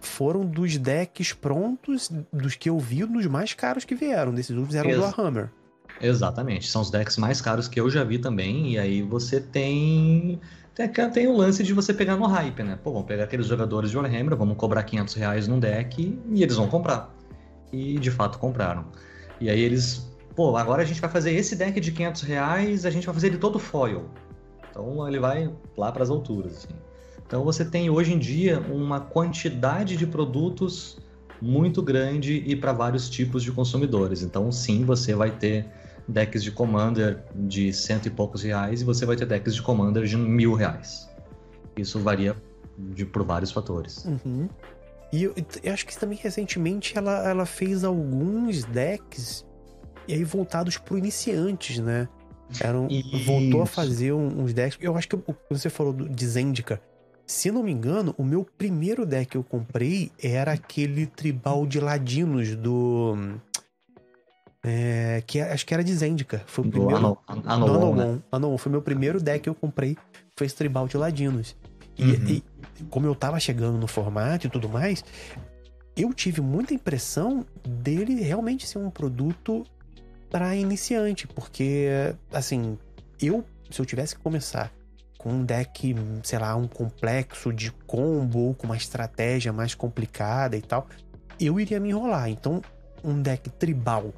[0.00, 4.34] foram dos decks prontos, dos que eu vi, dos mais caros que vieram.
[4.34, 5.48] Desses últimos eram do Ex- Warhammer.
[6.00, 10.40] Exatamente, são os decks mais caros que eu já vi também, e aí você tem.
[10.74, 12.76] Tem, tem o lance de você pegar no hype, né?
[12.82, 16.56] Pô, vamos pegar aqueles jogadores de Warhammer, vamos cobrar 500 reais num deck e eles
[16.56, 17.14] vão comprar.
[17.72, 18.86] E de fato compraram.
[19.40, 22.90] E aí eles, pô, agora a gente vai fazer esse deck de 500 reais, a
[22.90, 24.06] gente vai fazer ele todo foil.
[24.68, 26.56] Então ele vai lá para as alturas.
[26.56, 26.74] Assim.
[27.24, 30.98] Então você tem hoje em dia uma quantidade de produtos
[31.40, 34.22] muito grande e para vários tipos de consumidores.
[34.22, 35.66] Então sim, você vai ter
[36.06, 40.04] decks de Commander de cento e poucos reais e você vai ter decks de Commander
[40.04, 41.08] de mil reais.
[41.76, 42.36] Isso varia
[42.78, 44.04] de, por vários fatores.
[44.04, 44.48] Uhum.
[45.12, 49.44] E eu, eu acho que também recentemente ela, ela fez alguns decks
[50.06, 52.08] e aí voltados pro iniciantes, né?
[52.60, 52.88] Eram,
[53.24, 54.78] voltou a fazer uns decks.
[54.80, 56.80] Eu acho que você falou do, de Zendika.
[57.26, 61.80] Se não me engano, o meu primeiro deck que eu comprei era aquele tribal de
[61.80, 63.16] ladinos do.
[64.64, 66.42] É, que é- acho que era de Zendika.
[66.46, 67.00] Foi o Do primeiro.
[67.00, 68.02] Do Anolon, né?
[68.02, 68.18] Anolon.
[68.32, 68.58] Anolon.
[68.58, 69.96] Foi meu primeiro deck que eu comprei.
[70.36, 71.54] Foi esse tribal de ladinos.
[71.98, 72.26] E, Uhum.
[72.26, 72.44] e
[72.90, 75.04] como eu tava chegando no formato e tudo mais,
[75.96, 79.64] eu tive muita impressão dele realmente ser um produto
[80.30, 81.86] para iniciante, porque
[82.32, 82.76] assim,
[83.22, 84.72] eu se eu tivesse que começar
[85.18, 90.56] com um deck, sei lá, um complexo de combo ou com uma estratégia mais complicada
[90.56, 90.86] e tal,
[91.40, 92.28] eu iria me enrolar.
[92.28, 92.60] Então,
[93.02, 94.12] um deck tribal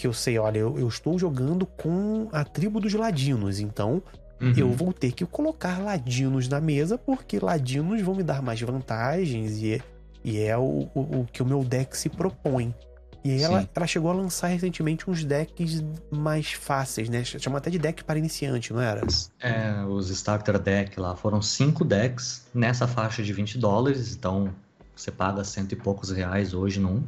[0.00, 4.02] que eu sei, olha, eu, eu estou jogando com a tribo dos ladinos, então
[4.40, 4.54] Uhum.
[4.56, 9.58] eu vou ter que colocar ladinos na mesa, porque ladinos vão me dar mais vantagens
[9.58, 9.82] e,
[10.24, 12.74] e é o, o, o que o meu deck se propõe.
[13.22, 13.68] E aí ela, Sim.
[13.74, 17.22] ela chegou a lançar recentemente uns decks mais fáceis, né?
[17.22, 19.02] Chama até de deck para iniciante, não era?
[19.38, 24.48] É, os starter deck lá foram cinco decks nessa faixa de 20 dólares, então
[24.96, 27.02] você paga cento e poucos reais hoje num.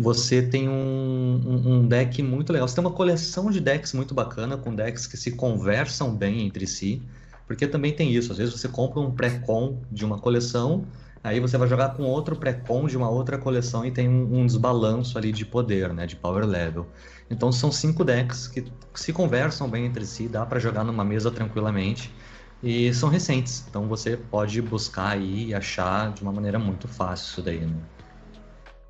[0.00, 2.68] Você tem um, um- um deck muito legal.
[2.68, 6.66] Você tem uma coleção de decks muito bacana, com decks que se conversam bem entre
[6.66, 7.02] si,
[7.46, 8.32] porque também tem isso.
[8.32, 10.86] Às vezes você compra um pré-con de uma coleção,
[11.22, 14.46] aí você vai jogar com outro pré-con de uma outra coleção e tem um, um
[14.46, 16.90] desbalanço ali de poder, né, de power level.
[17.30, 21.30] Então são cinco decks que se conversam bem entre si, dá para jogar numa mesa
[21.30, 22.16] tranquilamente.
[22.62, 27.26] E são recentes, então você pode buscar aí e achar de uma maneira muito fácil
[27.30, 27.82] isso daí, né?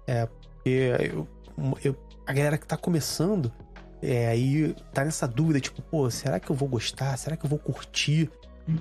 [0.06, 1.28] Porque eu-
[1.84, 1.96] eu-
[2.26, 3.52] a galera que tá começando,
[4.02, 7.16] é, aí tá nessa dúvida, tipo, pô, será que eu vou gostar?
[7.16, 8.30] Será que eu vou curtir?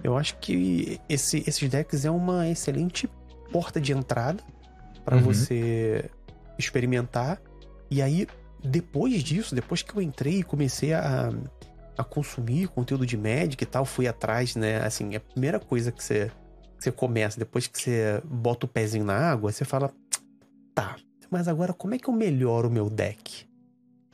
[0.04, 3.10] Eu acho que esse- esses decks é uma excelente
[3.52, 4.44] porta de entrada
[5.04, 5.24] para Uhum.
[5.24, 6.10] você
[6.60, 7.42] experimentar.
[7.90, 8.28] E aí,
[8.64, 11.32] depois disso, depois que eu entrei e comecei a,
[11.98, 14.78] a consumir conteúdo de Magic e tal, fui atrás, né?
[14.86, 16.30] Assim, a primeira coisa que você,
[16.78, 19.92] que você começa, depois que você bota o pezinho na água, você fala,
[20.76, 20.96] tá,
[21.30, 23.48] mas agora como é que eu melhoro o meu deck?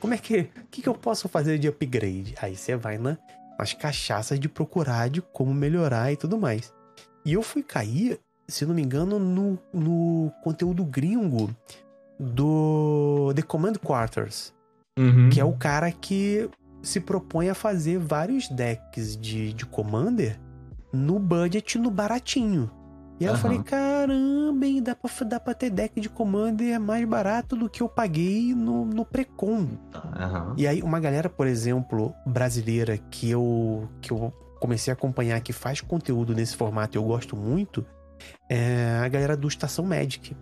[0.00, 0.40] Como é que.
[0.40, 2.34] O que, que eu posso fazer de upgrade?
[2.40, 3.16] Aí você vai na,
[3.58, 6.72] nas cachaças de procurar de como melhorar e tudo mais.
[7.24, 11.54] E eu fui cair se não me engano, no, no conteúdo gringo
[12.18, 14.54] do The Command Quarters,
[14.98, 15.28] Uhum.
[15.28, 16.48] que é o cara que
[16.82, 20.40] se propõe a fazer vários decks de, de Commander
[20.90, 22.70] no budget no baratinho.
[23.18, 23.40] E aí eu Aham.
[23.42, 27.82] falei, caramba, hein, dá pra, dá pra ter deck de Commander mais barato do que
[27.82, 29.68] eu paguei no, no Precon.
[29.94, 30.54] Aham.
[30.56, 35.52] E aí, uma galera, por exemplo, brasileira que eu, que eu comecei a acompanhar, que
[35.52, 37.84] faz conteúdo nesse formato e eu gosto muito,
[38.50, 40.36] é a galera do Estação Magic.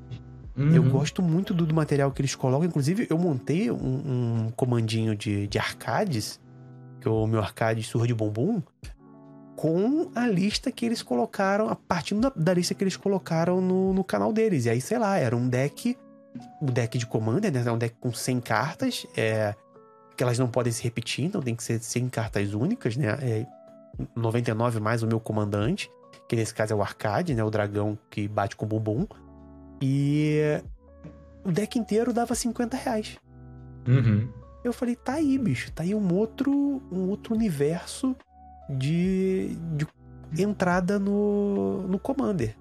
[0.57, 0.91] Eu Uhum.
[0.91, 2.65] gosto muito do, do material que eles colocam.
[2.67, 6.41] Inclusive, eu montei um, um comandinho de, de arcades,
[7.01, 8.63] que é o meu arcade surra de bumbum,
[9.57, 13.93] com a lista que eles colocaram, a partir da, da lista que eles colocaram no,
[13.93, 14.67] no canal deles.
[14.67, 15.97] E aí, sei lá, era um deck,
[16.61, 17.71] o deck de Commander, né?
[17.71, 19.55] Um deck com 100 cartas, é,
[20.17, 23.19] que elas não podem se repetir, então tem que ser 100 cartas únicas, né?
[23.23, 23.47] É,
[24.17, 25.91] 99 mais o meu comandante,
[26.29, 27.45] que nesse caso é o arcade, né?
[27.45, 29.07] O dragão que bate com o bumbum.
[29.81, 30.61] E
[31.45, 33.17] o deck inteiro dava 50 reais.
[33.87, 34.29] Uhum.
[34.65, 36.51] Eu falei, tá aí, bicho, tá aí um outro,
[36.91, 38.17] um outro universo
[38.69, 39.57] de,
[40.33, 42.57] de entrada no, no Commander.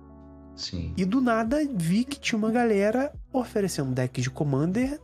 [0.55, 0.93] Sim.
[0.95, 4.99] E do nada vi que tinha uma galera oferecendo decks de Commander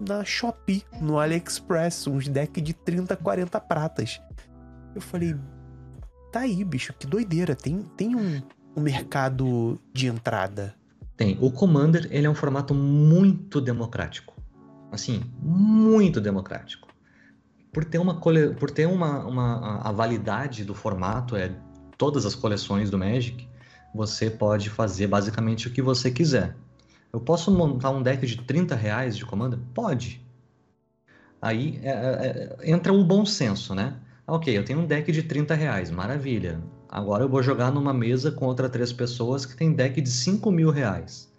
[0.00, 4.20] na Shopee, no AliExpress, uns decks de 30, 40 pratas.
[4.94, 5.36] Eu falei,
[6.32, 7.54] tá aí, bicho, que doideira.
[7.54, 8.42] Tem, tem um,
[8.76, 10.74] um mercado de entrada.
[11.16, 11.38] Tem.
[11.40, 14.34] O Commander, ele é um formato muito democrático.
[14.90, 16.87] Assim, muito democrático.
[17.78, 18.56] Por ter uma cole...
[18.56, 21.54] por ter uma, uma a- validade do formato é
[21.96, 23.48] todas as coleções do Magic,
[23.94, 26.56] você pode fazer basicamente o que você quiser.
[27.12, 29.60] Eu posso montar um deck de 30 reais de Commander?
[29.72, 30.20] Pode.
[31.40, 33.94] Aí é, é, é, entra o bom senso, né?
[34.26, 36.60] Ah, Ok, eu tenho um deck de 30 reais, maravilha.
[36.88, 40.70] Agora eu vou jogar numa mesa contra três pessoas que tem deck de 5 mil
[40.70, 41.32] reais.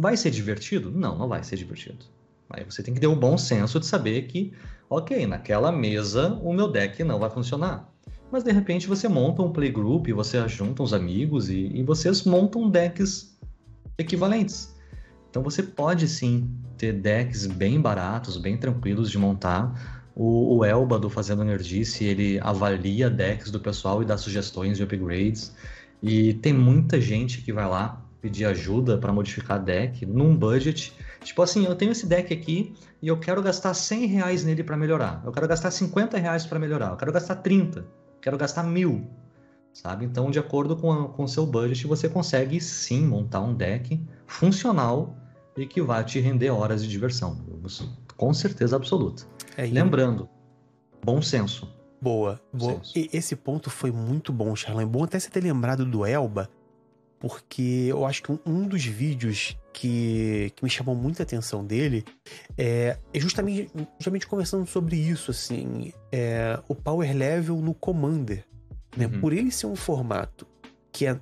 [0.00, 0.88] Vai ser divertido?
[0.88, 2.06] Não, não vai ser divertido.
[2.50, 4.52] Aí você tem que ter o bom senso de saber que,
[4.88, 7.88] ok, naquela mesa o meu deck não vai funcionar.
[8.30, 12.70] Mas de repente você monta um playgroup, você junta uns amigos e, e vocês montam
[12.70, 13.36] decks
[13.98, 14.74] equivalentes.
[15.28, 20.08] Então você pode sim ter decks bem baratos, bem tranquilos de montar.
[20.14, 24.82] O, o Elba do Fazendo Nerdice, ele avalia decks do pessoal e dá sugestões de
[24.82, 25.54] upgrades.
[26.02, 30.92] E tem muita gente que vai lá pedir ajuda para modificar deck num budget.
[31.22, 34.76] Tipo assim, eu tenho esse deck aqui e eu quero gastar 100 reais nele para
[34.76, 35.22] melhorar.
[35.24, 36.90] Eu quero gastar 50 reais para melhorar.
[36.90, 37.84] Eu quero gastar 30.
[38.20, 39.06] Quero gastar mil.
[39.72, 40.04] Sabe?
[40.04, 45.16] Então, de acordo com o seu budget, você consegue sim montar um deck funcional
[45.56, 47.38] e que vai te render horas de diversão.
[48.16, 49.22] Com certeza absoluta.
[49.56, 50.28] É, Lembrando,
[51.04, 51.72] bom senso.
[52.00, 52.74] Boa, boa.
[52.78, 52.98] Senso.
[52.98, 54.86] E esse ponto foi muito bom, Charlan.
[54.88, 56.48] Bom até você ter lembrado do Elba,
[57.20, 62.04] porque eu acho que um, um dos vídeos que, que me chamou muita atenção dele
[62.58, 68.44] é, é justamente, justamente conversando sobre isso, assim, é, o power level no Commander.
[68.96, 69.06] Né?
[69.06, 69.20] Uhum.
[69.20, 70.46] Por ele ser um formato
[70.90, 71.20] que é,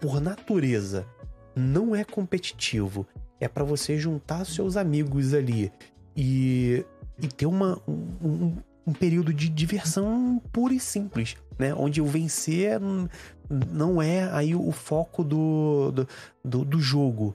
[0.00, 1.06] por natureza,
[1.54, 3.06] não é competitivo,
[3.40, 5.70] é para você juntar seus amigos ali
[6.16, 6.84] e,
[7.20, 8.56] e ter uma, um,
[8.86, 11.72] um- período de diversão pura e simples, né?
[11.74, 13.08] Onde o vencer n-
[13.50, 16.08] não é aí o foco do, do,
[16.44, 17.34] do, do jogo.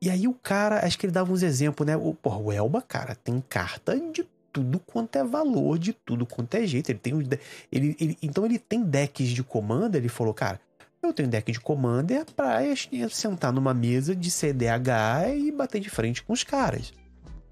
[0.00, 1.96] E aí o cara, acho que ele dava uns exemplos, né?
[1.96, 6.54] O, porra, o Elba, cara, tem carta de tudo quanto é valor, de tudo quanto
[6.54, 6.90] é jeito.
[6.90, 7.12] Ele tem
[7.72, 10.60] ele, ele- então ele tem decks de comando, ele falou, cara,
[11.02, 12.60] eu tenho deck de Commander pra
[13.10, 16.92] sentar numa mesa de CDH e bater de frente com os caras.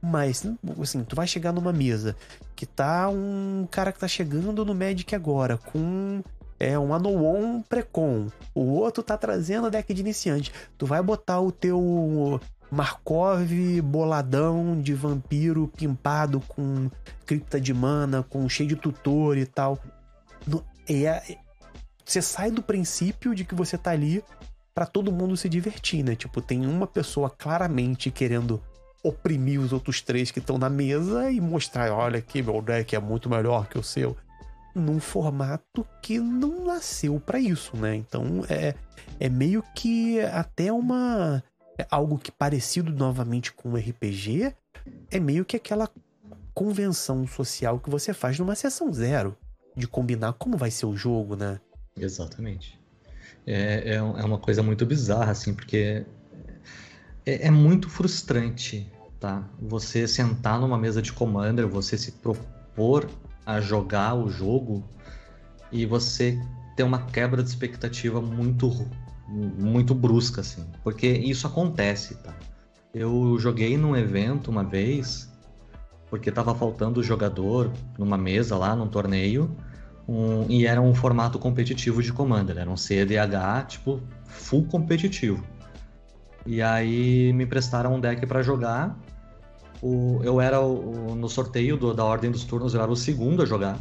[0.02, 0.44] Mas,
[0.82, 2.14] assim, tu vai chegar numa mesa
[2.54, 6.22] que tá um cara que tá chegando no Magic agora com
[6.58, 8.28] é, um Anowon Precon.
[8.54, 10.52] O outro tá trazendo deck de iniciante.
[10.78, 12.40] Tu vai botar o teu
[12.70, 13.50] Markov
[13.82, 16.90] boladão de vampiro pimpado com
[17.26, 19.78] cripta de mana, com cheio de tutor e tal.
[20.88, 21.36] É,
[22.04, 24.22] você sai do princípio de que você tá ali
[24.74, 26.14] pra todo mundo se divertir, né?
[26.14, 28.60] Tipo, tem uma pessoa claramente querendo
[29.02, 32.98] oprimir os outros três que estão na mesa e mostrar, olha aqui, meu deck é
[32.98, 34.16] muito melhor que o seu.
[34.74, 37.94] Num formato que não nasceu pra isso, né?
[37.94, 38.74] Então é,
[39.20, 41.42] é meio que até uma.
[41.78, 44.52] é algo que parecido novamente com o RPG,
[45.10, 45.88] é meio que aquela
[46.52, 49.36] convenção social que você faz numa sessão zero.
[49.76, 51.60] De combinar como vai ser o jogo, né?
[51.96, 52.78] Exatamente.
[53.46, 56.06] É, é, é uma coisa muito bizarra, assim, porque
[57.26, 59.48] é, é muito frustrante, tá?
[59.60, 63.08] Você sentar numa mesa de Commander, você se propor
[63.44, 64.84] a jogar o jogo
[65.70, 66.40] e você
[66.76, 68.70] ter uma quebra de expectativa muito
[69.26, 70.64] muito brusca, assim.
[70.82, 72.34] Porque isso acontece, tá?
[72.92, 75.32] Eu joguei num evento uma vez,
[76.10, 79.50] porque tava faltando jogador numa mesa lá, num torneio,
[80.06, 85.42] um, e era um formato competitivo de Commander, era um CDH, tipo, full competitivo.
[86.46, 88.98] E aí me prestaram um deck para jogar.
[89.86, 93.42] O, eu era o, no sorteio do, da ordem dos turnos, eu era o segundo
[93.42, 93.78] a jogar.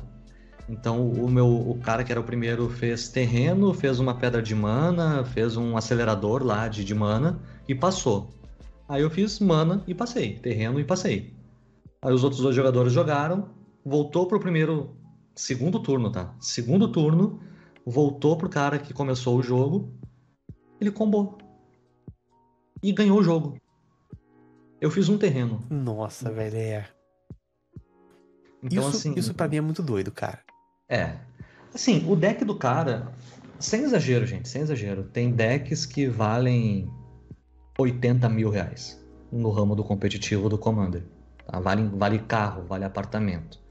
[0.68, 4.54] Então o meu o cara que era o primeiro fez terreno, fez uma pedra de
[4.54, 7.40] mana, fez um acelerador lá de, de mana
[7.70, 8.34] e passou.
[8.90, 11.34] Aí eu fiz mana e passei, terreno e passei.
[12.02, 13.52] Aí os outros dois jogadores jogaram,
[13.86, 14.98] voltou pro primeiro
[15.34, 16.36] segundo turno, tá?
[16.38, 17.40] Segundo turno,
[17.86, 19.90] voltou pro cara que começou o jogo,
[20.82, 21.38] ele combou.
[22.84, 23.63] E ganhou o jogo.
[24.84, 25.64] Eu fiz um terreno.
[25.70, 26.86] Nossa, velho, é.
[28.62, 30.42] Então, isso, assim, isso pra mim é muito doido, cara.
[30.90, 31.16] É.
[31.74, 33.08] Assim, o deck do cara,
[33.58, 36.92] sem exagero, gente, sem exagero, tem decks que valem
[37.80, 41.06] 80 mil reais no ramo do competitivo do Commander.
[41.48, 41.62] Tá?
[41.62, 43.62] Vale, vale carro, vale apartamento.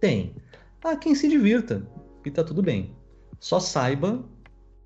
[0.00, 0.36] Tem.
[0.84, 1.84] Ah, quem se divirta.
[2.24, 2.94] E tá tudo bem.
[3.40, 4.24] Só saiba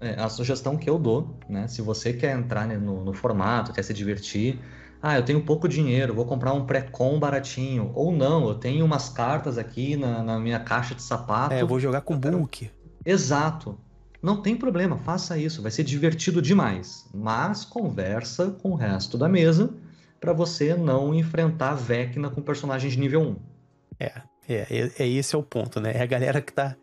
[0.01, 1.69] é, a sugestão que eu dou, né?
[1.69, 4.59] Se você quer entrar né, no, no, formato, quer se divertir,
[5.03, 7.91] ah, eu tenho pouco dinheiro, vou comprar um pré-com baratinho.
[7.95, 11.55] Ou não, eu tenho umas cartas aqui na, na minha caixa de sapato.
[11.55, 12.71] É, eu vou jogar com book.
[13.05, 13.79] Exato.
[14.23, 17.09] Não tem problema, faça isso, vai ser divertido demais.
[17.15, 19.73] Mas conversa com o resto da mesa
[20.21, 23.37] para você não enfrentar a Vecna com personagens de nível 1.
[24.01, 24.13] É,
[24.49, 25.93] é, é, é, esse é o ponto, né?
[25.95, 26.75] É a galera que tá,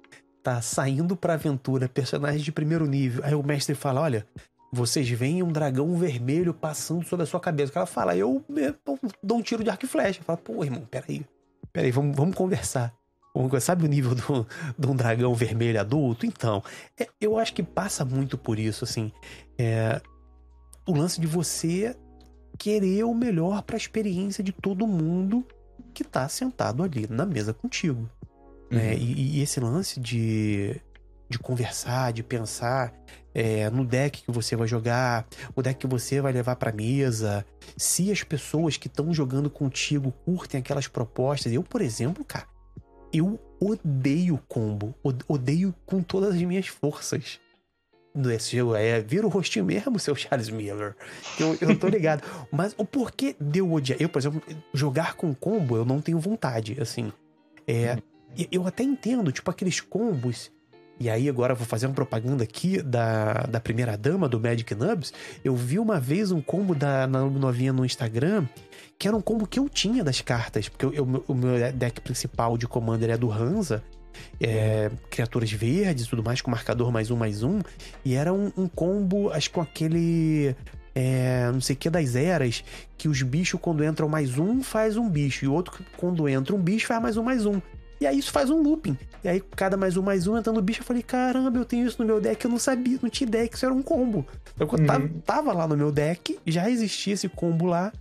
[0.41, 3.23] tá saindo pra aventura, personagens de primeiro nível.
[3.25, 4.25] Aí o mestre fala: olha,
[4.73, 7.69] vocês veem um dragão vermelho passando sobre a sua cabeça.
[7.69, 8.75] O cara fala, eu, eu
[9.21, 10.23] dou um tiro de arco e flecha.
[10.23, 11.23] Fala, pô, irmão, peraí.
[11.71, 12.91] Peraí, vamos, vamos conversar.
[13.61, 14.47] Sabe o nível do,
[14.77, 16.25] de um dragão vermelho adulto?
[16.25, 16.63] Então,
[16.99, 19.11] é, eu acho que passa muito por isso, assim.
[19.59, 20.01] É,
[20.87, 21.95] o lance de você
[22.57, 25.45] querer o melhor para a experiência de todo mundo
[25.93, 28.09] que tá sentado ali na mesa contigo.
[28.71, 28.77] Né?
[28.79, 28.87] Uhum.
[28.87, 28.97] Né?
[28.97, 30.81] E, e, esse lance de,
[31.29, 32.91] de conversar, de pensar
[33.33, 35.25] é, no deck que você vai jogar,
[35.55, 40.11] o deck que você vai levar pra mesa, se as pessoas que estão jogando contigo
[40.25, 41.51] curtem aquelas propostas.
[41.51, 42.47] Eu, por exemplo, cara,
[43.11, 44.95] eu odeio combo.
[45.27, 47.39] Odeio com todas as minhas forças.
[48.31, 50.95] Esse jogo é, vira o rostinho mesmo, seu Charles Miller.
[51.39, 52.23] Eu, eu tô ligado.
[52.51, 53.99] Mas o porquê de eu odiar?
[53.99, 57.11] Eu, por exemplo, jogar com combo, eu não tenho vontade, assim.
[57.65, 58.45] É, uhum.
[58.51, 60.51] eu até entendo, tipo, aqueles combos.
[61.03, 65.11] E aí, agora vou fazer uma propaganda aqui da, da primeira dama do Magic Nubs.
[65.43, 68.47] Eu vi uma vez um combo da novinha no Instagram,
[68.97, 72.57] que era um combo que eu tinha das cartas, porque eu, o meu deck principal
[72.57, 73.83] de Commander é do Hansa
[74.39, 77.59] é, criaturas verdes tudo mais, com marcador mais um, mais um.
[78.05, 80.55] E era um, um combo, acho que com aquele.
[80.95, 82.63] É, não sei o que das eras,
[82.97, 86.55] que os bichos, quando entram mais um, faz um bicho, e o outro, quando entra
[86.55, 87.59] um bicho, faz mais um, mais um.
[88.03, 88.97] E aí isso faz um looping.
[89.23, 92.01] E aí, cada mais um, mais um, entrando bicho, eu falei, caramba, eu tenho isso
[92.01, 94.27] no meu deck, eu não sabia, não tinha ideia que isso era um combo.
[94.59, 94.85] Eu uhum.
[94.85, 97.93] tava, tava lá no meu deck, já existia esse combo lá,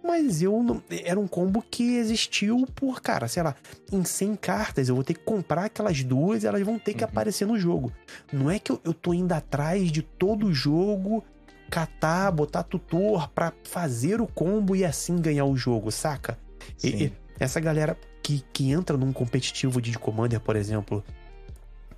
[0.00, 0.80] mas eu não.
[1.02, 3.56] Era um combo que existiu por, cara, sei lá,
[3.92, 7.02] em 100 cartas eu vou ter que comprar aquelas duas e elas vão ter que
[7.02, 7.10] uhum.
[7.10, 7.92] aparecer no jogo.
[8.32, 11.24] Não é que eu, eu tô indo atrás de todo o jogo,
[11.68, 16.38] catar, botar tutor para fazer o combo e assim ganhar o jogo, saca?
[16.80, 21.04] E, e, essa galera que, que entra num competitivo de Commander, por exemplo,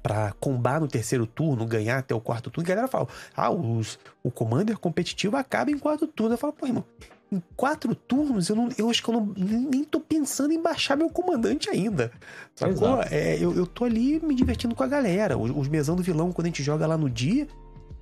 [0.03, 3.99] para combar no terceiro turno, ganhar até o quarto turno, a galera fala: ah, os,
[4.23, 6.35] o Commander competitivo acaba em quarto turno.
[6.35, 6.85] Eu falo, pô, irmão,
[7.31, 10.97] em quatro turnos, eu, não, eu acho que eu não, nem tô pensando em baixar
[10.97, 12.11] meu comandante ainda.
[12.55, 13.03] Sacou?
[13.11, 15.39] É, eu, eu tô ali me divertindo com a galera.
[15.39, 17.47] Os, os mesão do vilão, quando a gente joga lá no dia,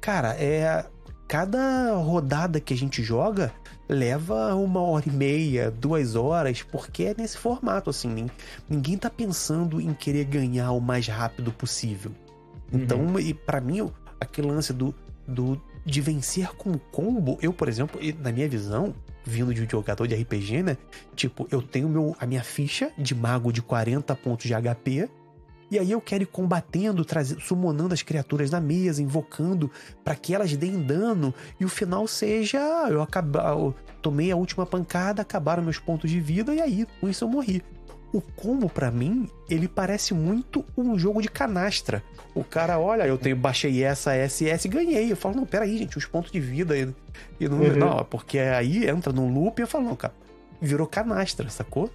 [0.01, 0.87] cara, é.
[1.27, 3.53] Cada rodada que a gente joga
[3.89, 8.27] leva uma hora e meia, duas horas, porque é nesse formato, assim.
[8.69, 12.13] Ninguém tá pensando em querer ganhar o mais rápido possível.
[12.73, 13.19] Então, uhum.
[13.19, 14.95] e para mim, aquele lance do,
[15.27, 20.07] do de vencer com combo, eu, por exemplo, na minha visão, vindo de um jogador
[20.07, 20.77] de RPG, né?
[21.17, 25.09] Tipo, eu tenho meu, a minha ficha de mago de 40 pontos de HP.
[25.71, 29.71] E aí eu quero ir combatendo, trazendo, summonando as criaturas na mesa, invocando
[30.03, 32.59] para que elas deem dano e o final seja
[32.89, 37.09] eu acabar, eu tomei a última pancada, acabaram meus pontos de vida e aí com
[37.09, 37.63] isso eu morri.
[38.11, 42.03] O combo para mim, ele parece muito um jogo de canastra.
[42.35, 45.13] O cara, olha, eu tenho, baixei essa, SS e ganhei.
[45.13, 46.75] Eu falo, não, peraí, gente, os pontos de vida.
[46.75, 46.89] E,
[47.39, 47.77] e não, uhum.
[47.77, 50.15] não, porque aí entra num loop e eu falo, não, cara,
[50.61, 51.91] virou canastra, sacou?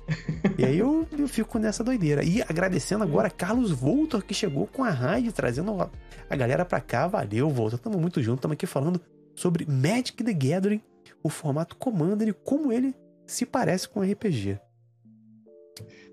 [0.58, 2.24] e aí eu, eu fico nessa doideira.
[2.24, 5.90] E agradecendo agora Carlos Voltor, que chegou com a rádio, trazendo
[6.30, 7.08] a galera pra cá.
[7.08, 7.80] Valeu, Voltor.
[7.80, 9.00] Tamo muito junto, tamo aqui falando
[9.36, 10.82] sobre Magic the Gathering,
[11.22, 12.96] o formato Commander e como ele
[13.26, 14.60] se parece com RPG.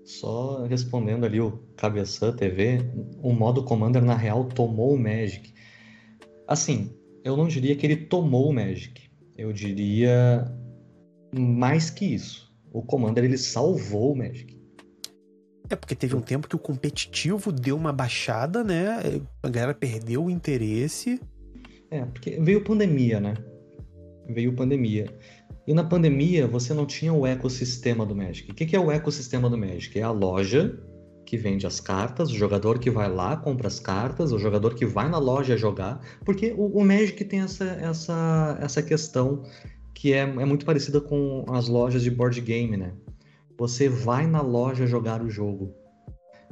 [0.03, 2.79] Só respondendo ali o Cabeça TV,
[3.21, 5.53] o modo Commander na real tomou o Magic.
[6.47, 6.93] Assim,
[7.23, 9.09] eu não diria que ele tomou o Magic.
[9.37, 10.51] Eu diria
[11.37, 12.51] mais que isso.
[12.71, 14.59] O Commander ele salvou o Magic.
[15.69, 19.21] É porque teve um tempo que o competitivo deu uma baixada, né?
[19.41, 21.19] A galera perdeu o interesse.
[21.89, 23.35] É, porque veio pandemia, né?
[24.27, 25.05] Veio pandemia.
[25.65, 28.51] E na pandemia você não tinha o ecossistema do Magic.
[28.51, 29.97] O que é o ecossistema do Magic?
[29.97, 30.77] É a loja
[31.25, 34.85] que vende as cartas, o jogador que vai lá compra as cartas, o jogador que
[34.85, 39.43] vai na loja jogar, porque o, o Magic tem essa, essa, essa questão
[39.93, 42.93] que é, é muito parecida com as lojas de board game, né?
[43.57, 45.73] Você vai na loja jogar o jogo.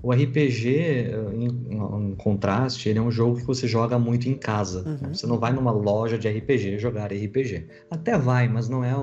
[0.02, 4.88] O RPG, em, em, contraste, ele é um jogo que você joga muito em casa.
[4.88, 4.98] Uhum.
[5.02, 5.14] Né?
[5.14, 7.68] Você não vai numa loja de RPG jogar RPG.
[7.90, 8.96] Até vai, mas não é,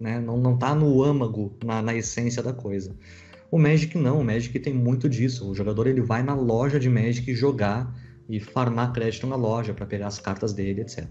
[0.00, 0.20] né?
[0.20, 2.94] Não, não tá no âmago, na, na essência da coisa.
[3.50, 5.50] O Magic não, o Magic tem muito disso.
[5.50, 7.92] O jogador ele vai na loja de Magic jogar
[8.28, 11.06] e farmar crédito na loja para pegar as cartas dele, etc.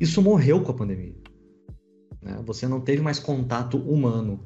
[0.00, 1.14] Isso morreu com a pandemia.
[2.22, 2.38] Né?
[2.46, 4.40] Você não teve mais contato humano.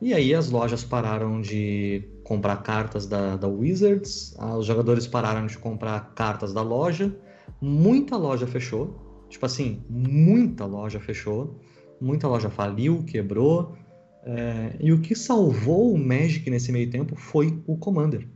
[0.00, 5.58] E aí as lojas pararam de comprar cartas da, da Wizards, os jogadores pararam de
[5.58, 7.14] comprar cartas da loja,
[7.60, 9.26] muita loja fechou.
[9.28, 11.60] Tipo assim, muita loja fechou,
[12.00, 13.76] muita loja faliu, quebrou,
[14.22, 18.26] é, e o que salvou o Magic nesse meio tempo foi o Commander.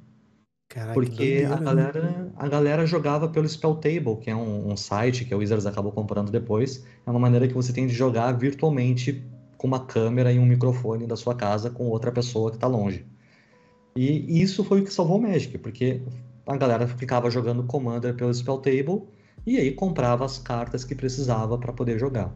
[0.69, 1.65] Caraca, porque a né?
[1.65, 5.67] galera, a galera jogava pelo Spell Table, que é um, um, site que a Wizards
[5.67, 6.85] acabou comprando depois.
[7.07, 9.25] É uma maneira que você tem de jogar virtualmente
[9.57, 13.07] com uma câmera e um microfone da sua casa com outra pessoa que está longe.
[13.97, 16.03] E isso foi o que salvou o Magic, porque
[16.47, 19.03] a galera ficava jogando Commander pelo Spell Table
[19.47, 22.35] e aí comprava as cartas que precisava para poder jogar.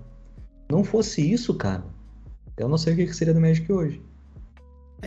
[0.71, 1.85] Não fosse isso, cara,
[2.57, 4.03] eu não sei o que seria do Magic hoje.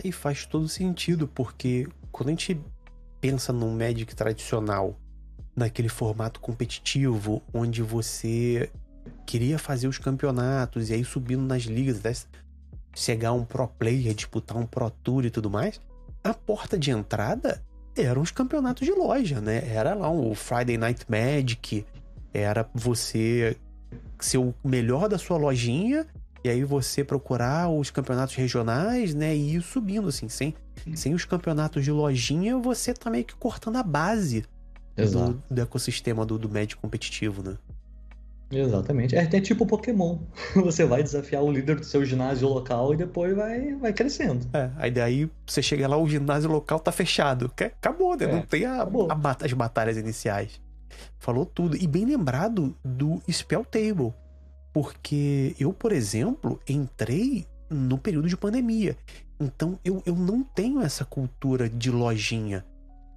[0.02, 2.60] E faz todo sentido, porque quando a gente
[3.22, 4.98] pensa num Magic tradicional,
[5.54, 8.68] naquele formato competitivo, onde você
[9.24, 12.12] queria fazer os campeonatos e aí subindo nas ligas, até
[12.94, 15.80] chegar um pro player, disputar um pro tour e tudo mais,
[16.24, 17.62] a porta de entrada
[17.96, 19.68] eram os campeonatos de loja, né?
[19.68, 21.86] Era lá o Friday Night Magic,
[22.34, 23.56] era você
[24.18, 26.06] ser o melhor da sua lojinha
[26.42, 29.34] e aí você procurar os campeonatos regionais, né?
[29.36, 30.54] E ir subindo, assim, sem,
[30.94, 34.44] sem os campeonatos de lojinha, você tá meio que cortando a base
[34.96, 37.56] do, do, ecossistema do, do médio competitivo, né?
[38.50, 39.16] Exatamente.
[39.16, 40.18] É até tipo Pokémon.
[40.56, 44.46] Você vai desafiar o líder do seu ginásio local e depois vai, vai crescendo.
[44.52, 47.50] É, aí daí você chega lá, o ginásio local tá fechado.
[47.56, 48.26] Acabou, né?
[48.26, 50.60] É, Não tem a, a, as batalhas iniciais.
[51.18, 51.76] Falou tudo.
[51.76, 54.12] E bem lembrado do Spell Table.
[54.72, 58.96] Porque eu, por exemplo, entrei no período de pandemia.
[59.42, 62.64] Então eu, eu não tenho essa cultura de lojinha.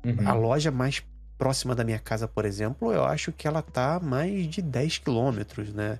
[0.05, 0.27] Uhum.
[0.27, 1.03] A loja mais
[1.37, 5.73] próxima da minha casa, por exemplo, eu acho que ela tá mais de 10 quilômetros,
[5.73, 5.99] né?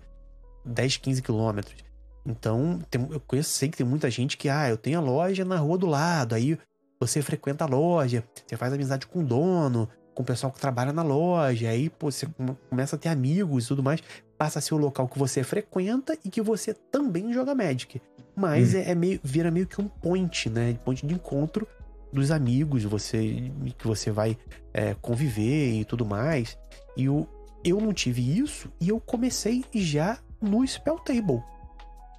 [0.65, 1.83] 10, 15 quilômetros.
[2.25, 5.45] Então, tem, eu conheço, sei que tem muita gente que, ah, eu tenho a loja
[5.45, 6.57] na rua do lado, aí
[6.99, 10.91] você frequenta a loja, você faz amizade com o dono, com o pessoal que trabalha
[10.91, 12.27] na loja, aí pô, você
[12.69, 14.01] começa a ter amigos e tudo mais,
[14.37, 18.01] passa a ser o local que você frequenta e que você também joga Magic.
[18.35, 18.77] Mas hum.
[18.77, 20.77] é, é, meio, vira meio que um point, né?
[20.83, 21.67] Point de encontro
[22.11, 24.37] dos amigos, você que você vai
[24.73, 26.57] é, conviver e tudo mais.
[26.97, 27.27] E o,
[27.63, 31.41] eu não tive isso e eu comecei já no Spell Table.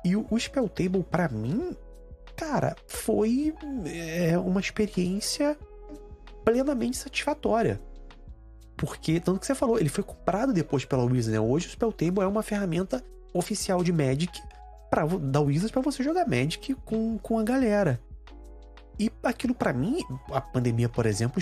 [0.04, 1.76] E o, o Spell Table, para mim,
[2.36, 3.54] cara, foi
[3.86, 5.56] é, uma experiência
[6.44, 7.80] plenamente satisfatória.
[8.76, 11.40] Porque, tanto que você falou, ele foi comprado depois pela Wizards, né?
[11.40, 13.02] Hoje o Spell Table é uma ferramenta
[13.32, 14.38] oficial de Magic
[14.90, 18.00] pra, da Wizards para você jogar Magic com, com a galera.
[18.98, 21.40] E aquilo para mim, a pandemia, por exemplo,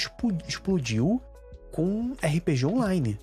[0.48, 1.22] explodiu
[1.70, 3.18] com RPG online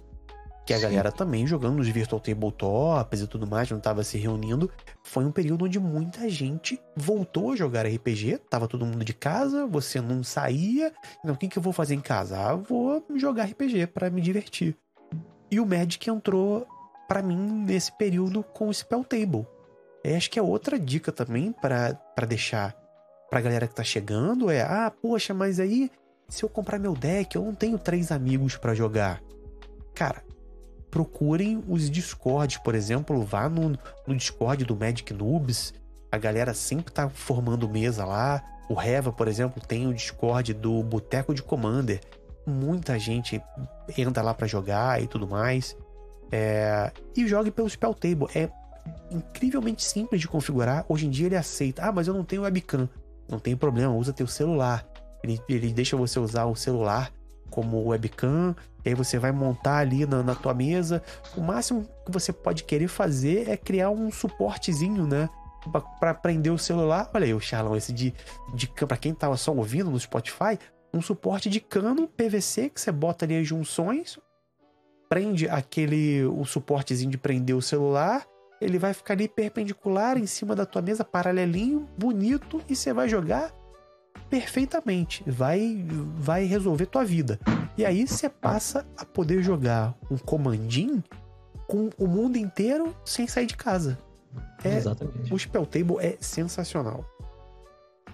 [0.66, 4.72] que a galera também jogando nos virtual tabletops e tudo mais, não tava se reunindo.
[5.04, 9.66] Foi um período onde muita gente voltou a jogar RPG, tava todo mundo de casa,
[9.66, 10.94] você não saía.
[11.20, 12.38] Então, o que, que eu vou fazer em casa?
[12.38, 14.78] Ah, vou jogar RPG para me divertir.
[15.50, 16.66] E o Magic entrou
[17.08, 19.46] para mim nesse período com o Spell Table.
[20.04, 22.76] É, acho que é outra dica também para deixar
[23.32, 25.90] pra galera que tá chegando é: ah, poxa, mas aí
[26.28, 29.22] se eu comprar meu deck, eu não tenho três amigos para jogar.
[29.94, 30.24] Cara,
[30.90, 33.78] procurem os Discords, por exemplo, vá no,
[34.08, 35.74] no Discord do Magic Noobs,
[36.12, 38.42] A galera sempre tá formando mesa lá.
[38.70, 42.00] O Reva, por exemplo, tem o Discord do Boteco de Commander.
[42.46, 43.42] Muita gente
[43.98, 45.76] entra lá para jogar e tudo mais.
[46.32, 46.92] É...
[47.16, 48.28] E jogue pelo Spell Table.
[48.34, 48.50] É
[49.12, 50.86] incrivelmente simples de configurar.
[50.88, 51.84] Hoje em dia ele aceita.
[51.84, 52.90] Ah, mas eu não tenho webcam.
[53.30, 54.86] Não tem problema, usa teu celular.
[55.24, 57.12] Ele, ele deixa você usar o celular
[57.50, 61.04] como webcam, e aí você vai montar ali na, na tua mesa.
[61.36, 65.30] O máximo que você pode querer fazer é criar um suportezinho, né?
[66.00, 67.10] para prender o celular.
[67.14, 68.14] Olha aí o Charlão, esse de,
[68.56, 70.58] de para quem tava só ouvindo no Spotify,
[70.94, 74.18] um suporte de cano PVC que você bota ali as junções,
[75.08, 78.26] prende aquele o suportezinho de prender o celular,
[78.62, 83.10] ele vai ficar ali perpendicular em cima da tua mesa, paralelinho, bonito e você vai
[83.10, 83.52] jogar
[84.30, 85.86] perfeitamente, vai
[86.16, 87.40] vai resolver tua vida.
[87.78, 91.04] E aí você passa a poder jogar um comandinho
[91.68, 93.98] com o mundo inteiro sem sair de casa.
[94.64, 95.34] É, Exatamente.
[95.34, 97.04] O Spell Table é sensacional.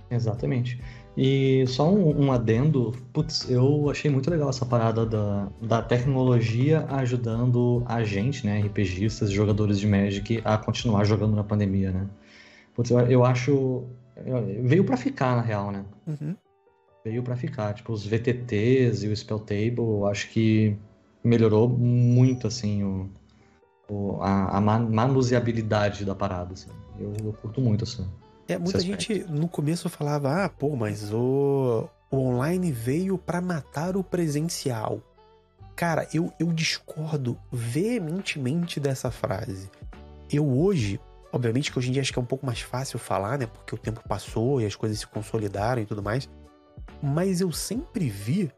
[0.09, 0.81] Exatamente.
[1.17, 6.85] E só um, um, adendo, putz, eu achei muito legal essa parada da, da tecnologia
[6.89, 12.07] ajudando a gente, né, RPGistas, jogadores de Magic, a continuar jogando na pandemia, né?
[12.75, 13.83] Putz, eu, eu acho.
[14.61, 15.85] Veio para ficar, na real, né?
[16.05, 16.35] Uhum.
[17.03, 17.73] Veio para ficar.
[17.73, 20.77] Tipo, os VTTs e o Spell Table, eu acho que
[21.23, 23.09] melhorou muito, assim, o,
[23.89, 26.69] o a, a manuseabilidade da parada, assim.
[26.99, 28.07] Eu, eu curto muito, assim.
[28.47, 33.97] É, muita gente no começo falava, ah, pô, mas o, o online veio para matar
[33.97, 35.01] o presencial.
[35.75, 39.69] Cara, eu, eu discordo veementemente dessa frase.
[40.31, 40.99] Eu hoje,
[41.31, 43.45] obviamente que hoje em dia acho que é um pouco mais fácil falar, né?
[43.45, 46.29] Porque o tempo passou e as coisas se consolidaram e tudo mais.
[47.01, 48.51] Mas eu sempre vi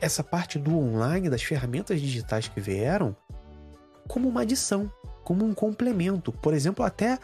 [0.00, 3.14] essa parte do online, das ferramentas digitais que vieram,
[4.08, 4.90] como uma adição,
[5.22, 6.32] como um complemento.
[6.32, 7.18] Por exemplo, até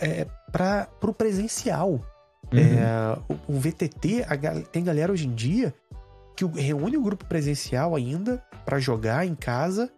[0.00, 2.00] é, para o presencial.
[2.52, 2.58] Uhum.
[2.58, 4.36] É, o, o, VTT, a,
[4.70, 5.74] tem galera hoje em dia
[6.36, 9.90] que reúne o grupo presencial ainda para jogar em casa,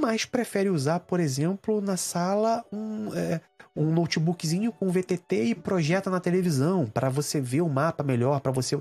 [0.00, 3.40] mas prefere usar, por exemplo, na sala um, é,
[3.76, 8.52] um notebookzinho com VTT e projeta na televisão para você ver o mapa melhor, para
[8.52, 8.80] você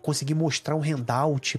[0.00, 1.58] conseguir mostrar um handout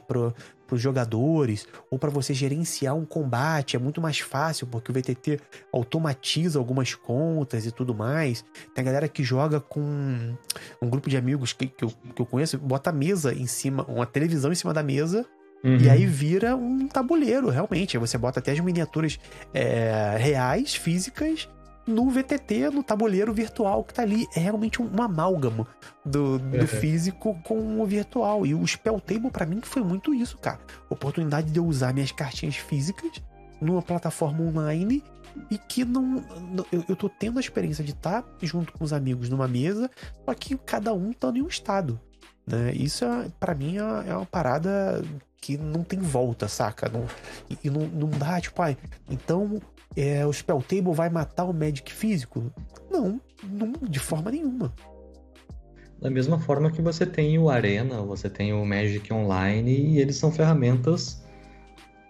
[0.66, 4.93] para os jogadores ou para você gerenciar um combate é muito mais fácil porque o
[4.93, 5.39] VTT
[5.72, 8.43] automatiza algumas contas e tudo mais.
[8.74, 10.36] Tem a galera que joga com
[10.82, 13.84] um grupo de amigos que, que, eu, que eu conheço, bota a mesa em cima,
[13.88, 15.26] uma televisão em cima da mesa
[15.66, 15.78] Uhum.
[15.78, 17.97] E aí vira um tabuleiro, realmente.
[17.97, 19.20] Aí você bota até as miniaturas
[19.51, 21.49] é, reais, físicas,
[21.88, 24.28] no VTT, no tabuleiro virtual que tá ali.
[24.36, 25.68] É realmente um, um amálgama
[26.06, 26.68] do, do uhum.
[26.68, 28.46] físico com o virtual.
[28.46, 30.60] E o Spell Table, pra mim, foi muito isso, cara.
[30.90, 33.22] Oportunidade de eu usar minhas cartinhas físicas
[33.62, 35.04] numa plataforma online
[35.50, 36.24] e que não.
[36.72, 39.90] Eu, eu tô tendo a experiência de estar tá junto com os amigos numa mesa,
[40.24, 42.00] só que cada um tá em um estado.
[42.46, 42.74] Né?
[42.74, 45.04] Isso, é, para mim, é, é uma parada
[45.42, 46.90] que não tem volta, saca?
[46.90, 47.06] Não,
[47.64, 48.78] e não, não dá, tipo, ai,
[49.10, 49.62] então
[49.96, 52.52] é, o Spell Table vai matar o Magic físico?
[52.91, 54.74] Não, não, de forma nenhuma.
[56.02, 60.18] Da mesma forma que você tem o Arena, você tem o Magic Online, e eles
[60.18, 61.24] são ferramentas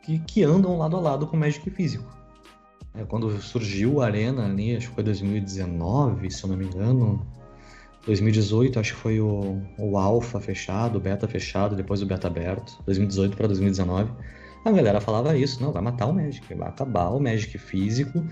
[0.01, 2.15] que, que andam lado a lado com o Magic físico.
[2.95, 7.25] É, quando surgiu o Arena ali, acho que foi 2019, se eu não me engano,
[8.05, 12.81] 2018 acho que foi o, o Alpha fechado, o Beta fechado, depois o Beta aberto,
[12.85, 14.11] 2018 para 2019
[14.65, 18.25] a galera falava isso, não, vai matar o Magic, vai acabar o Magic físico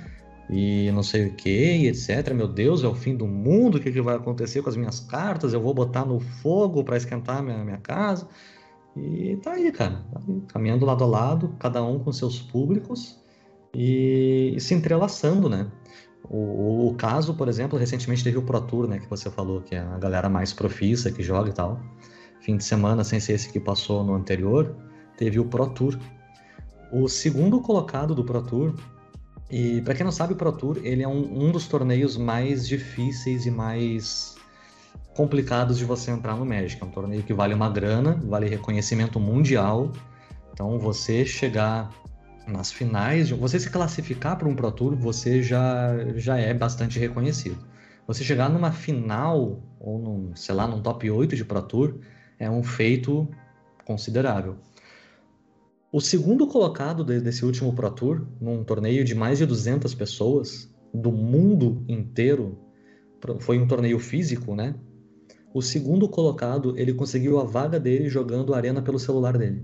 [0.50, 2.34] e não sei o que, etc.
[2.34, 5.00] Meu Deus, é o fim do mundo, o que, que vai acontecer com as minhas
[5.00, 5.54] cartas?
[5.54, 8.28] Eu vou botar no fogo para esquentar minha, minha casa.
[8.96, 13.20] E tá aí, cara, tá aí, caminhando lado a lado, cada um com seus públicos
[13.74, 15.72] e, e se entrelaçando, né?
[16.30, 19.76] O, o, caso, por exemplo, recentemente teve o Pro Tour, né, que você falou, que
[19.76, 21.80] é a galera mais profissa que joga e tal.
[22.40, 24.76] Fim de semana, sem ser esse que passou no anterior,
[25.18, 25.98] teve o Pro Tour,
[26.94, 28.76] o segundo colocado do Pro Tour.
[29.50, 32.68] E para quem não sabe, o Pro Tour ele é um, um dos torneios mais
[32.68, 34.36] difíceis e mais
[35.16, 36.82] complicados de você entrar no Magic.
[36.82, 39.92] É um torneio que vale uma grana, vale reconhecimento mundial.
[40.54, 41.90] Então, você chegar
[42.48, 47.58] nas finais, você se classificar para um Pro Tour, você já, já é bastante reconhecido.
[48.06, 51.96] Você chegar numa final, ou num, sei lá, num top 8 de Pro Tour,
[52.38, 53.28] é um feito
[53.84, 54.58] considerável.
[55.94, 61.12] O segundo colocado desse último Pro Tour, num torneio de mais de 200 pessoas do
[61.12, 62.58] mundo inteiro,
[63.38, 64.74] foi um torneio físico, né?
[65.54, 69.64] O segundo colocado, ele conseguiu a vaga dele jogando arena pelo celular dele.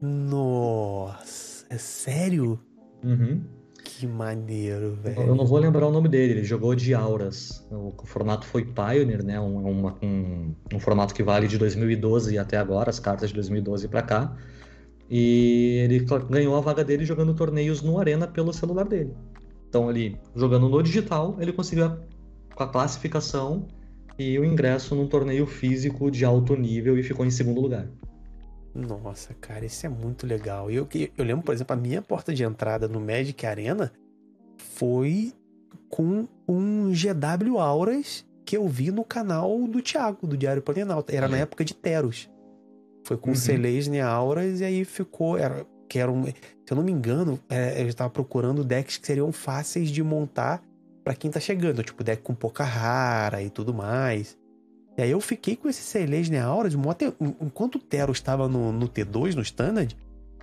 [0.00, 2.60] Nossa, é sério?
[3.02, 3.42] Uhum.
[3.82, 5.20] Que maneiro, velho.
[5.20, 7.66] Eu não vou lembrar o nome dele, ele jogou de Auras.
[7.72, 9.40] O, formato foi Pioneer, né?
[9.40, 14.02] Um, um, um, formato que vale de 2012 até agora, as cartas de 2012 para
[14.02, 14.36] cá.
[15.08, 19.14] E ele ganhou a vaga dele jogando torneios no Arena pelo celular dele.
[19.68, 21.98] Então, ele jogando no digital, ele conseguiu a,
[22.56, 23.66] a classificação
[24.18, 27.88] e o ingresso num torneio físico de alto nível e ficou em segundo lugar.
[28.74, 30.70] Nossa, cara, isso é muito legal.
[30.70, 33.92] Eu, eu lembro, por exemplo, a minha porta de entrada no Magic Arena
[34.56, 35.32] foi
[35.88, 41.14] com um GW Auras que eu vi no canal do Thiago, do Diário Planalto.
[41.14, 42.28] Era na época de Teros.
[43.04, 43.36] Foi com uhum.
[43.36, 45.36] Celesne Auras e aí ficou.
[45.38, 46.32] Era, que era um, se
[46.70, 50.62] eu não me engano, é, eu estava procurando decks que seriam fáceis de montar
[51.04, 51.82] para quem tá chegando.
[51.82, 54.36] Tipo, deck com pouca rara e tudo mais.
[54.96, 57.14] E aí eu fiquei com esse Celesne Aura de moto.
[57.40, 59.94] Enquanto o Tero estava no, no, T2, no Standard,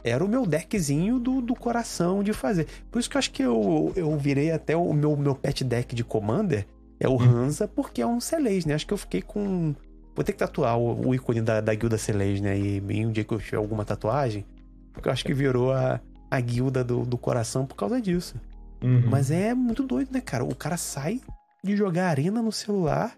[0.04, 2.68] era o meu deckzinho do, do coração de fazer.
[2.92, 5.96] Por isso que eu acho que eu, eu virei até o meu, meu pet deck
[5.96, 6.68] de Commander.
[7.00, 7.22] É o hum.
[7.22, 8.74] Hansa, porque é um Celesne.
[8.74, 9.74] Acho que eu fiquei com.
[10.16, 13.24] Vou ter que tatuar o, o ícone da, da guilda Celesne aí em um dia
[13.24, 14.46] que eu tiver alguma tatuagem.
[14.94, 18.36] Porque eu acho que virou a, a guilda do, do coração por causa disso.
[18.84, 19.10] Uhum.
[19.10, 20.44] Mas é muito doido, né, cara?
[20.44, 21.22] O cara sai
[21.64, 23.16] de jogar arena no celular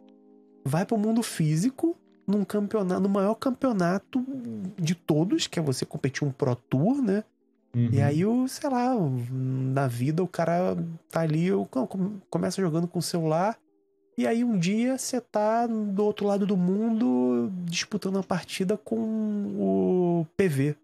[0.65, 4.25] vai para o mundo físico num campeonato, no maior campeonato
[4.77, 7.23] de todos, que é você competir um Pro Tour, né?
[7.75, 7.89] Uhum.
[7.91, 10.77] E aí, o, sei lá, na vida o cara
[11.09, 11.47] tá ali,
[12.29, 13.57] começa jogando com o celular,
[14.17, 18.97] e aí um dia você tá do outro lado do mundo disputando a partida com
[19.57, 20.75] o PV.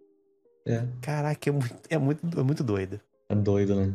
[0.66, 0.86] É.
[1.02, 3.00] Caraca, é muito, é muito, é muito doido.
[3.30, 3.94] É doido, né?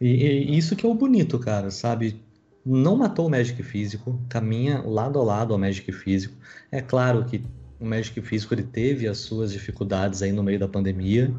[0.00, 2.20] E, e, isso que é o bonito, cara, sabe?
[2.64, 6.34] não matou o Magic físico, caminha lado a lado ao Magic físico.
[6.72, 7.44] É claro que
[7.78, 11.32] o Magic físico ele teve as suas dificuldades aí no meio da pandemia.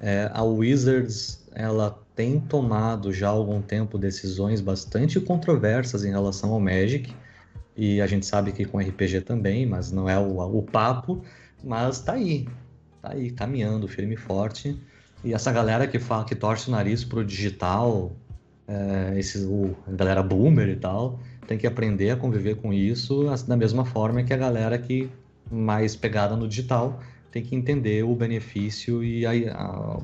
[0.00, 6.52] É, a Wizards ela tem tomado já há algum tempo decisões bastante controversas em relação
[6.54, 7.14] ao Magic
[7.76, 11.22] e a gente sabe que com RPG também, mas não é o, o papo,
[11.62, 12.48] mas tá aí,
[13.02, 14.80] tá aí caminhando firme e forte.
[15.22, 18.16] E essa galera que fala que torce o nariz pro digital,
[18.66, 23.24] é, esses, o, a galera boomer e tal, tem que aprender a conviver com isso
[23.46, 25.10] da mesma forma que a galera que
[25.50, 26.98] mais pegada no digital
[27.30, 30.00] tem que entender o benefício e a, a,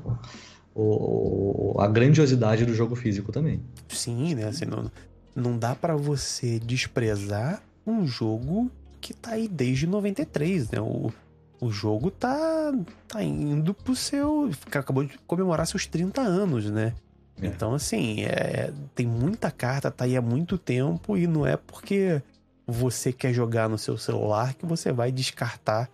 [0.77, 3.61] a, a grandiosidade do jogo físico também.
[3.89, 4.45] Sim, né?
[4.45, 4.91] Assim, não,
[5.35, 8.71] não dá para você desprezar um jogo
[9.01, 10.81] que tá aí desde 93, né?
[10.81, 11.13] O,
[11.61, 12.73] o jogo tá,
[13.09, 14.51] tá indo pro seu.
[14.67, 16.95] Acabou de comemorar seus 30 anos, né?
[17.41, 17.47] É.
[17.47, 22.23] Então, assim, é, tem muita carta, tá aí há muito tempo e não é porque
[22.67, 25.91] você quer jogar no seu celular que você vai descartar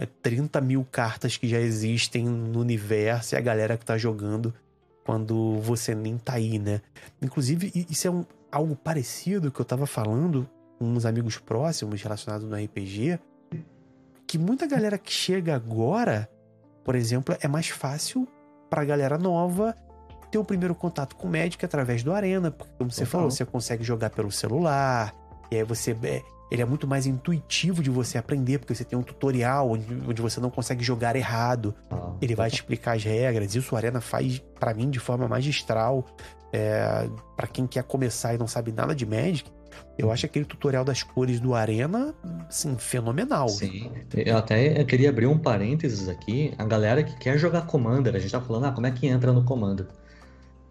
[0.00, 4.54] né, 30 mil cartas que já existem no universo e a galera que tá jogando
[5.04, 6.80] quando você nem tá aí, né?
[7.20, 10.48] Inclusive, isso é um, algo parecido que eu tava falando
[10.78, 13.18] com uns amigos próximos relacionados no RPG,
[14.26, 16.30] que muita galera que chega agora,
[16.84, 18.26] por exemplo, é mais fácil
[18.70, 19.74] pra galera nova
[20.30, 23.44] ter o primeiro contato com o médico através do Arena, porque, como você falou, você
[23.44, 25.14] consegue jogar pelo celular,
[25.50, 25.96] e aí você.
[26.04, 29.86] É, ele é muito mais intuitivo de você aprender, porque você tem um tutorial onde,
[30.06, 31.74] onde você não consegue jogar errado.
[31.90, 33.54] Ah, ele vai te explicar as regras.
[33.54, 36.04] Isso o Arena faz, para mim, de forma magistral.
[36.52, 39.48] É, para quem quer começar e não sabe nada de Magic,
[39.96, 42.14] eu acho aquele tutorial das cores do Arena,
[42.48, 43.48] assim, fenomenal.
[43.48, 43.90] Sim.
[44.12, 46.52] Eu até queria abrir um parênteses aqui.
[46.58, 49.32] A galera que quer jogar Commander, a gente tá falando, ah, como é que entra
[49.32, 49.86] no Commander?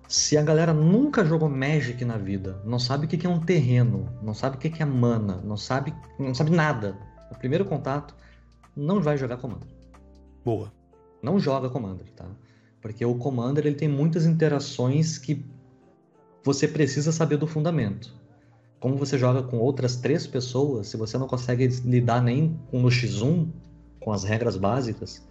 [0.10, 4.10] Se a galera nunca jogou Magic na vida, não sabe o que é um terreno,
[4.24, 6.97] não sabe o que é mana, não sabe, não sabe nada,
[7.32, 8.16] o primeiro contato,
[8.76, 9.70] não vai jogar Commander.
[10.43, 10.74] Boa.
[11.22, 12.26] Não joga Commander, tá?
[12.82, 15.45] Porque o Commander ele tem muitas interações que
[16.43, 18.12] você precisa saber do fundamento.
[18.80, 22.89] Como você joga com outras três pessoas, se você não consegue lidar nem com no
[22.89, 23.47] X1,
[23.99, 25.24] com as regras básicas,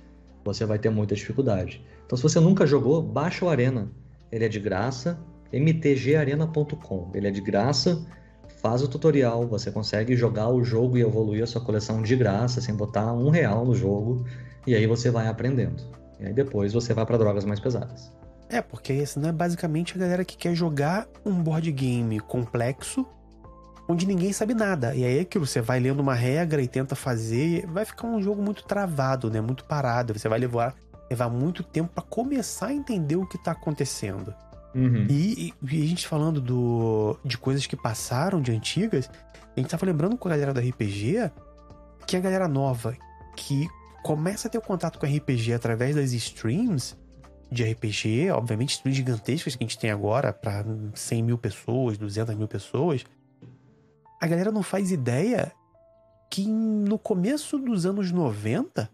[0.45, 1.85] você vai ter muita dificuldade.
[2.07, 3.91] Então, se você nunca jogou, baixa o Arena
[4.31, 5.18] ele é de graça,
[5.53, 7.11] mtgarena.com.
[7.14, 8.05] Ele é de graça,
[8.61, 12.61] faz o tutorial, você consegue jogar o jogo e evoluir a sua coleção de graça,
[12.61, 14.24] sem botar um real no jogo,
[14.66, 15.83] e aí você vai aprendendo.
[16.20, 18.12] E aí depois você vai para drogas mais pesadas.
[18.51, 23.07] É, porque esse não é basicamente a galera que quer jogar um board game complexo
[23.89, 24.95] onde ninguém sabe nada.
[24.95, 28.20] E aí é aquilo, você vai lendo uma regra e tenta fazer, vai ficar um
[28.20, 29.41] jogo muito travado, né?
[29.41, 30.16] Muito parado.
[30.16, 30.74] Você vai levar
[31.11, 34.34] levar muito tempo para começar a entender o que tá acontecendo.
[34.74, 35.06] Uhum.
[35.09, 39.11] E, e, a gente falando do, de coisas que passaram de antigas,
[39.56, 41.30] a gente tava lembrando com a galera do RPG
[42.06, 42.96] que a galera nova
[43.36, 43.66] que
[44.02, 46.96] começa a ter contato com RPG através das streams
[47.50, 52.34] de RPG, obviamente streams gigantescas que a gente tem agora para 100 mil pessoas, 200
[52.34, 53.04] mil pessoas,
[54.20, 55.52] a galera não faz ideia
[56.30, 58.90] que no começo dos anos 90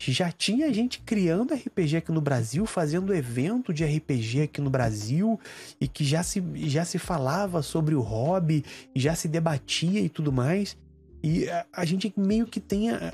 [0.00, 5.38] já tinha gente criando RPG aqui no Brasil, fazendo evento de RPG aqui no Brasil
[5.80, 8.64] e que já se, já se falava sobre o hobby,
[8.96, 10.76] já se debatia e tudo mais.
[11.22, 13.12] E a, a gente meio que tem a,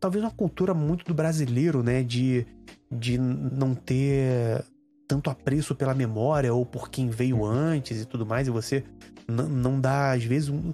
[0.00, 2.02] talvez uma cultura muito do brasileiro, né?
[2.02, 2.46] De,
[2.90, 4.64] de não ter
[5.06, 7.44] tanto apreço pela memória ou por quem veio uhum.
[7.44, 8.82] antes e tudo mais, e você
[9.28, 10.72] não dá, às vezes, um,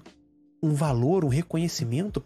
[0.63, 2.23] um valor, um reconhecimento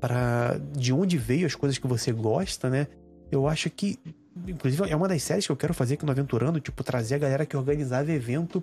[0.00, 2.86] para de onde veio as coisas que você gosta, né?
[3.30, 3.98] Eu acho que,
[4.46, 7.18] inclusive, é uma das séries que eu quero fazer aqui no Aventurando, tipo, trazer a
[7.18, 8.62] galera que organizava evento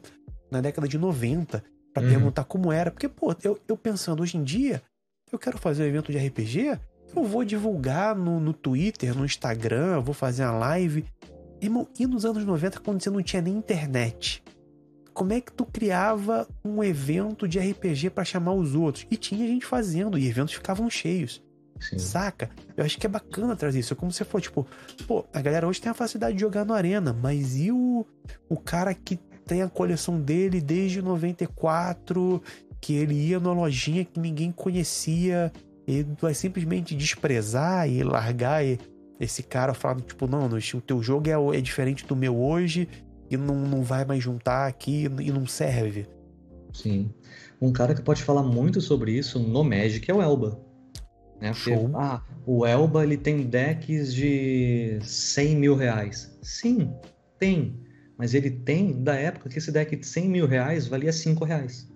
[0.49, 1.63] na década de 90
[1.93, 2.09] para uhum.
[2.09, 2.91] perguntar como era.
[2.91, 4.81] Porque, pô, eu, eu pensando, hoje em dia,
[5.31, 6.79] eu quero fazer um evento de RPG,
[7.15, 11.05] eu vou divulgar no, no Twitter, no Instagram, vou fazer uma live.
[11.61, 14.43] Irmão, e nos anos 90, quando você não tinha nem internet?
[15.15, 19.07] Como é que tu criava um evento de RPG para chamar os outros?
[19.09, 21.41] E tinha gente fazendo, e eventos ficavam cheios.
[21.79, 21.97] Sim.
[21.97, 22.49] Saca?
[22.75, 23.93] Eu acho que é bacana trazer isso.
[23.93, 24.67] É como se for, tipo,
[25.07, 28.05] pô, a galera hoje tem a facilidade de jogar no Arena, mas e o,
[28.49, 32.43] o cara que tem a coleção dele desde 94,
[32.81, 35.49] que ele ia numa lojinha que ninguém conhecia,
[35.87, 38.63] e vai simplesmente desprezar e largar
[39.17, 42.89] esse cara falando, tipo, não, o teu jogo é, é diferente do meu hoje
[43.29, 46.07] e não, não vai mais juntar aqui e não serve.
[46.73, 47.09] Sim.
[47.61, 50.59] Um cara que pode falar muito sobre isso no Magic é o Elba.
[51.41, 51.51] Né?
[51.51, 51.91] Porque, Show.
[51.95, 56.37] ah, o Elba ele tem decks de 100 mil reais.
[56.41, 56.91] Sim,
[57.39, 57.79] tem.
[58.17, 61.89] Mas ele tem da época que esse deck de 100 mil reais valia 5 reais.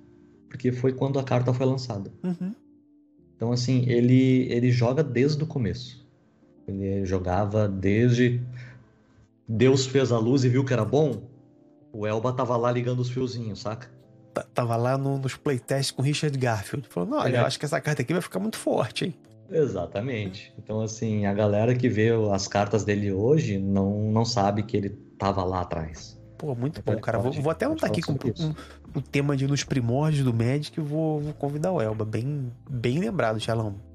[0.49, 2.11] Porque foi quando a carta foi lançada.
[2.23, 2.53] Uhum.
[3.35, 6.05] Então, assim, ele, ele joga desde o começo.
[6.67, 8.41] Ele jogava desde
[9.51, 11.23] Deus fez a luz e viu que era bom,
[11.91, 13.89] o Elba tava lá ligando os fiozinhos, saca?
[14.53, 16.87] Tava lá no, nos playtests com Richard Garfield.
[16.87, 17.39] Falando, olha, é.
[17.39, 19.15] eu acho que essa carta aqui vai ficar muito forte, hein?
[19.49, 20.53] Exatamente.
[20.57, 24.89] Então, assim, a galera que vê as cartas dele hoje não, não sabe que ele
[25.17, 26.21] tava lá atrás.
[26.37, 27.17] Pô, muito bom, cara.
[27.17, 28.53] Vou, vou, até anotar aqui com um,
[28.95, 32.05] o tema de nos primórdios do Magic e vou, vou convidar o Elba.
[32.05, 33.88] Bem, bem lembrado, Xalão.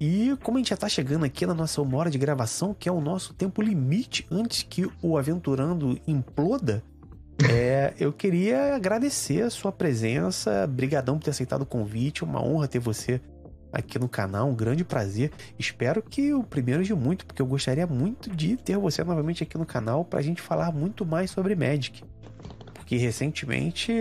[0.00, 2.88] E como a gente já tá chegando aqui na nossa uma hora de gravação, que
[2.88, 6.82] é o nosso tempo limite antes que o Aventurando imploda,
[7.52, 10.66] é, eu queria agradecer a sua presença.
[10.66, 12.24] Brigadão por ter aceitado o convite.
[12.24, 13.20] Uma honra ter você
[13.70, 15.30] aqui no canal, um grande prazer.
[15.58, 19.58] Espero que o primeiro de muito, porque eu gostaria muito de ter você novamente aqui
[19.58, 22.02] no canal para a gente falar muito mais sobre Magic.
[22.72, 23.92] Porque recentemente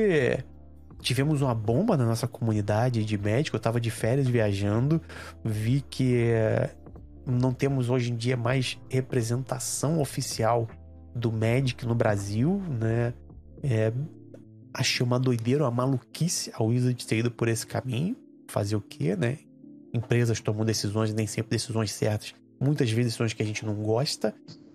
[1.02, 3.56] tivemos uma bomba na nossa comunidade de médico.
[3.56, 5.02] Eu tava de férias viajando,
[5.44, 6.70] vi que eh,
[7.26, 10.68] não temos hoje em dia mais representação oficial
[11.16, 13.14] do Magic no Brasil, né?
[13.64, 13.92] É,
[14.74, 18.16] achei uma doideira, uma maluquice a Wizard ter ido por esse caminho.
[18.48, 19.40] Fazer o quê, né?
[19.94, 22.34] Empresas tomam decisões, nem sempre decisões certas.
[22.60, 24.34] Muitas vezes decisões que a gente não gosta.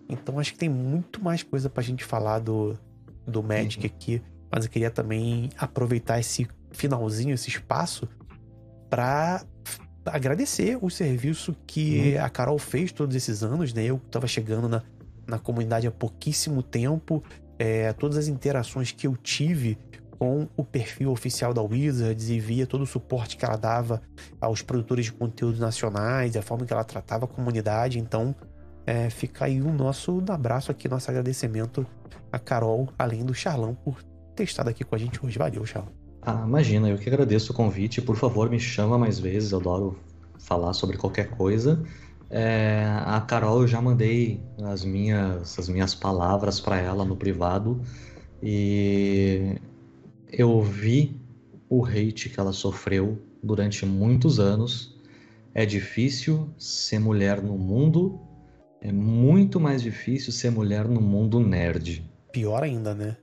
[0.09, 2.79] Então acho que tem muito mais coisa pra gente falar do,
[3.27, 3.93] do Magic uhum.
[3.95, 4.22] aqui
[4.55, 8.09] mas eu queria também aproveitar esse finalzinho, esse espaço,
[8.89, 9.45] para
[10.07, 12.25] agradecer o serviço que uhum.
[12.25, 13.85] a Carol fez todos esses anos, né?
[13.85, 14.81] Eu estava chegando na,
[15.27, 17.21] na comunidade há pouquíssimo tempo,
[17.59, 19.77] é, todas as interações que eu tive
[20.21, 24.01] com o perfil oficial da Wizards e via todo o suporte que ela dava
[24.41, 27.99] aos produtores de conteúdo nacionais, a forma que ela tratava a comunidade.
[27.99, 28.33] Então,
[28.87, 31.85] é, fica aí o nosso abraço aqui, nosso agradecimento
[32.31, 33.99] a Carol, além do Charlão, por
[34.35, 35.39] ter estado aqui com a gente hoje.
[35.39, 35.93] Valeu, Charles.
[36.20, 38.01] Ah, imagina, eu que agradeço o convite.
[38.01, 39.99] Por favor, me chama mais vezes, eu adoro
[40.39, 41.82] falar sobre qualquer coisa.
[42.30, 47.80] É, a Carol, eu já mandei as minhas, as minhas palavras para ela no privado
[48.43, 49.57] e
[50.32, 51.20] eu vi
[51.68, 54.99] o hate que ela sofreu durante muitos anos.
[55.55, 58.20] É difícil ser mulher no mundo,
[58.80, 62.05] é muito mais difícil ser mulher no mundo nerd.
[62.32, 63.16] Pior ainda, né?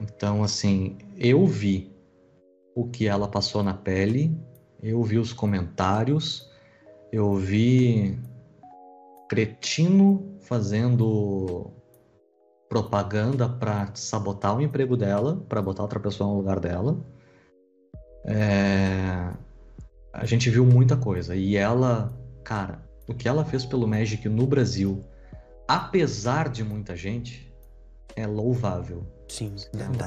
[0.00, 1.94] Então, assim, eu vi
[2.74, 4.34] o que ela passou na pele,
[4.82, 6.50] eu vi os comentários,
[7.12, 8.18] eu vi
[9.28, 11.70] cretino fazendo
[12.68, 16.96] propaganda para sabotar o emprego dela, para botar outra pessoa no lugar dela.
[18.24, 19.32] É...
[20.12, 22.12] A gente viu muita coisa e ela,
[22.44, 25.04] cara, o que ela fez pelo Magic no Brasil,
[25.68, 27.52] apesar de muita gente,
[28.16, 29.04] é louvável.
[29.30, 29.54] Sim,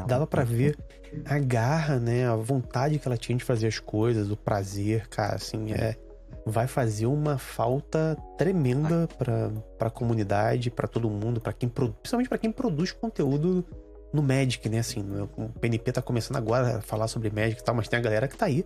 [0.05, 0.77] dava para ver
[1.25, 2.27] a garra, né?
[2.27, 5.95] A vontade que ela tinha de fazer as coisas, o prazer, cara, assim, é,
[6.45, 12.37] vai fazer uma falta tremenda para a comunidade, para todo mundo, para quem principalmente para
[12.37, 13.65] quem produz conteúdo
[14.11, 14.79] no Magic, né?
[14.79, 15.03] Assim,
[15.37, 18.27] o PNP tá começando agora a falar sobre Magic e tal, mas tem a galera
[18.27, 18.65] que tá aí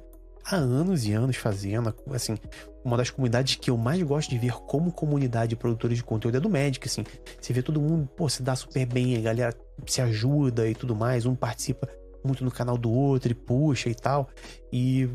[0.50, 1.94] há anos e anos fazendo.
[2.12, 2.38] Assim,
[2.84, 6.38] uma das comunidades que eu mais gosto de ver como comunidade de produtores de conteúdo
[6.38, 7.04] é do Magic, assim.
[7.40, 9.54] Você vê todo mundo, pô, se dá super bem, a galera
[9.86, 11.88] se ajuda e tudo mais, um participa
[12.24, 14.30] muito no canal do outro e puxa e tal.
[14.72, 15.10] E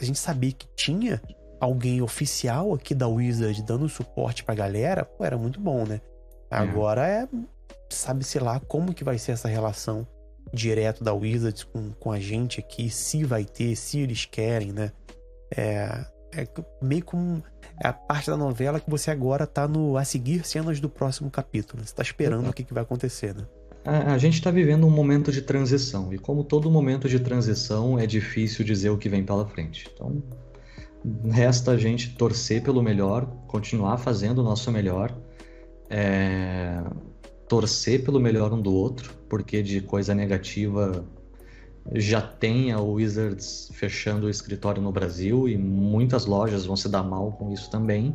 [0.00, 1.22] a gente sabia que tinha
[1.60, 6.00] alguém oficial aqui da Wizard dando suporte pra galera, pô, era muito bom, né?
[6.50, 7.28] Agora é,
[7.88, 10.06] sabe-se lá como que vai ser essa relação
[10.52, 14.92] direto da Wizards com, com a gente aqui, se vai ter, se eles querem, né?
[15.56, 16.46] É, é
[16.82, 17.42] meio como
[17.82, 21.30] é a parte da novela que você agora tá no a seguir cenas do próximo
[21.30, 21.84] capítulo.
[21.84, 23.46] Você tá esperando o que, que vai acontecer, né?
[23.84, 27.98] A, a gente está vivendo um momento de transição e como todo momento de transição
[27.98, 29.88] é difícil dizer o que vem pela frente.
[29.92, 30.22] Então
[31.30, 35.16] resta a gente torcer pelo melhor, continuar fazendo o nosso melhor,
[35.88, 36.82] é,
[37.50, 41.04] torcer pelo melhor um do outro, porque de coisa negativa
[41.94, 47.02] já tem a Wizards fechando o escritório no Brasil e muitas lojas vão se dar
[47.02, 48.14] mal com isso também.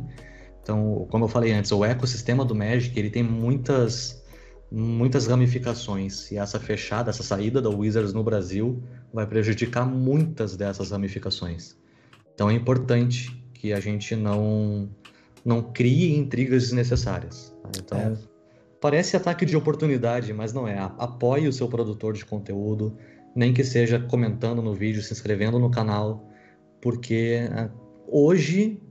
[0.62, 4.24] Então, como eu falei antes, o ecossistema do Magic ele tem muitas
[4.72, 8.82] muitas ramificações e essa fechada, essa saída da Wizards no Brasil
[9.12, 11.76] vai prejudicar muitas dessas ramificações.
[12.34, 14.88] Então é importante que a gente não
[15.44, 17.54] não crie intrigas desnecessárias.
[17.62, 17.70] Tá?
[17.78, 18.35] Então é.
[18.80, 20.78] Parece ataque de oportunidade, mas não é.
[20.98, 22.96] Apoie o seu produtor de conteúdo,
[23.34, 26.28] nem que seja comentando no vídeo, se inscrevendo no canal,
[26.80, 27.70] porque ah,
[28.06, 28.82] hoje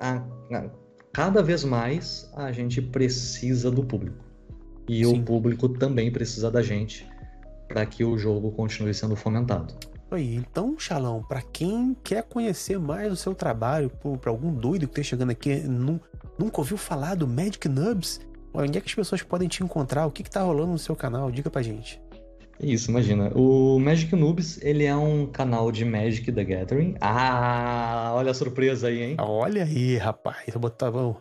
[0.00, 0.16] a,
[0.52, 0.70] a,
[1.12, 4.24] cada vez mais a gente precisa do público
[4.88, 5.20] e Sim.
[5.20, 7.06] o público também precisa da gente
[7.68, 9.74] para que o jogo continue sendo fomentado.
[10.10, 13.90] Aí, então, Xalão, para quem quer conhecer mais o seu trabalho,
[14.20, 18.18] para algum doido que tá chegando aqui, nunca ouviu falar do Magic Nubs,
[18.52, 20.06] onde é que as pessoas podem te encontrar?
[20.06, 21.30] O que, que tá rolando no seu canal?
[21.30, 22.00] Diga pra gente.
[22.60, 23.30] Isso, imagina.
[23.36, 26.96] O Magic Noobs, ele é um canal de Magic the Gathering.
[27.00, 29.16] Ah, olha a surpresa aí, hein?
[29.18, 30.48] Olha aí, rapaz.
[30.52, 31.16] Eu botava.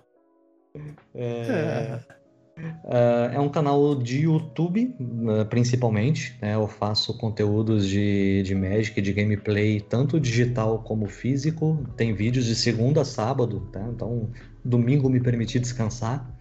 [1.14, 1.22] É...
[1.22, 2.18] é.
[2.58, 6.36] Uh, é um canal de YouTube, uh, principalmente.
[6.42, 6.56] Né?
[6.56, 11.86] Eu faço conteúdos de, de Magic, de gameplay, tanto digital como físico.
[11.96, 13.88] Tem vídeos de segunda a sábado, tá?
[13.94, 14.32] então
[14.66, 16.37] domingo me permiti descansar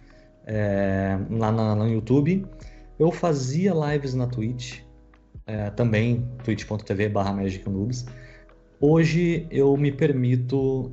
[0.47, 2.45] é, lá na, no YouTube.
[2.97, 4.79] Eu fazia lives na Twitch,
[5.45, 7.37] é, também twitch.tv barra.
[8.79, 10.91] Hoje eu me permito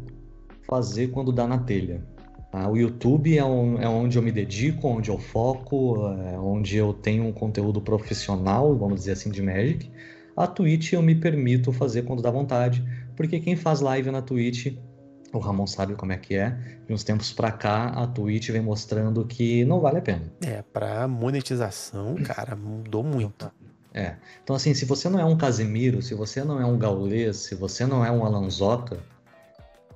[0.67, 2.03] fazer quando dá na telha.
[2.51, 2.69] Tá?
[2.69, 6.93] O YouTube é, um, é, onde eu me dedico, onde eu foco, é onde eu
[6.93, 9.91] tenho um conteúdo profissional, vamos dizer assim, de Magic.
[10.37, 12.85] A Twitch eu me permito fazer quando dá vontade,
[13.17, 14.77] porque quem faz live na Twitch,
[15.39, 16.51] o Ramon sabe como é que é,
[16.87, 20.23] de uns tempos pra cá a Twitch vem mostrando que não vale a pena.
[20.45, 23.51] É, pra monetização, cara, mudou muito.
[23.93, 24.17] É.
[24.43, 27.55] Então, assim, se você não é um Casemiro, se você não é um Gaulês, se
[27.55, 28.99] você não é um Alanzoca,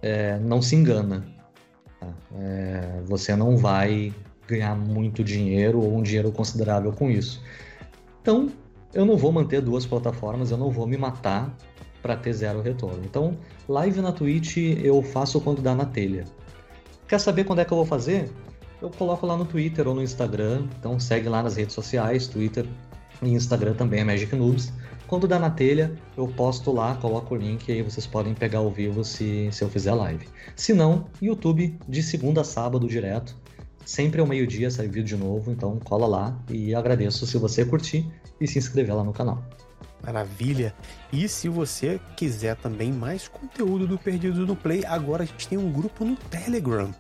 [0.01, 1.39] é, não se engana
[2.37, 4.13] é, você não vai
[4.47, 7.43] ganhar muito dinheiro ou um dinheiro considerável com isso.
[8.23, 8.51] Então,
[8.93, 11.55] eu não vou manter duas plataformas, eu não vou me matar
[12.03, 13.03] para ter zero retorno.
[13.05, 13.37] Então,
[13.69, 16.25] live na Twitch eu faço quando dá na telha.
[17.07, 18.31] Quer saber quando é que eu vou fazer?
[18.81, 22.65] Eu coloco lá no Twitter ou no Instagram, então segue lá nas redes sociais, Twitter
[23.23, 24.73] e Instagram também é Magic Noobs.
[25.07, 28.59] Quando dá na telha, eu posto lá, coloco o link e aí vocês podem pegar
[28.59, 30.29] ao vivo se, se eu fizer live.
[30.55, 33.35] Se não, YouTube de segunda a sábado direto.
[33.87, 38.07] Sempre ao meio-dia sai vídeo de novo, então cola lá e agradeço se você curtir
[38.39, 39.43] e se inscrever lá no canal.
[40.09, 40.75] Maravilha!
[41.13, 45.59] E se você quiser também mais conteúdo do Perdido no Play, agora a gente tem
[45.59, 46.95] um grupo no Telegram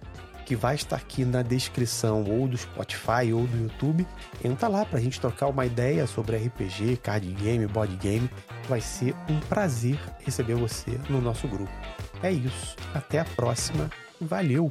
[0.45, 4.07] que vai estar aqui na descrição ou do Spotify ou do YouTube.
[4.45, 8.31] Entra lá para a gente trocar uma ideia sobre RPG, card game, board game.
[8.69, 11.73] Vai ser um prazer receber você no nosso grupo.
[12.23, 12.77] É isso.
[12.95, 13.91] Até a próxima.
[14.21, 14.71] Valeu!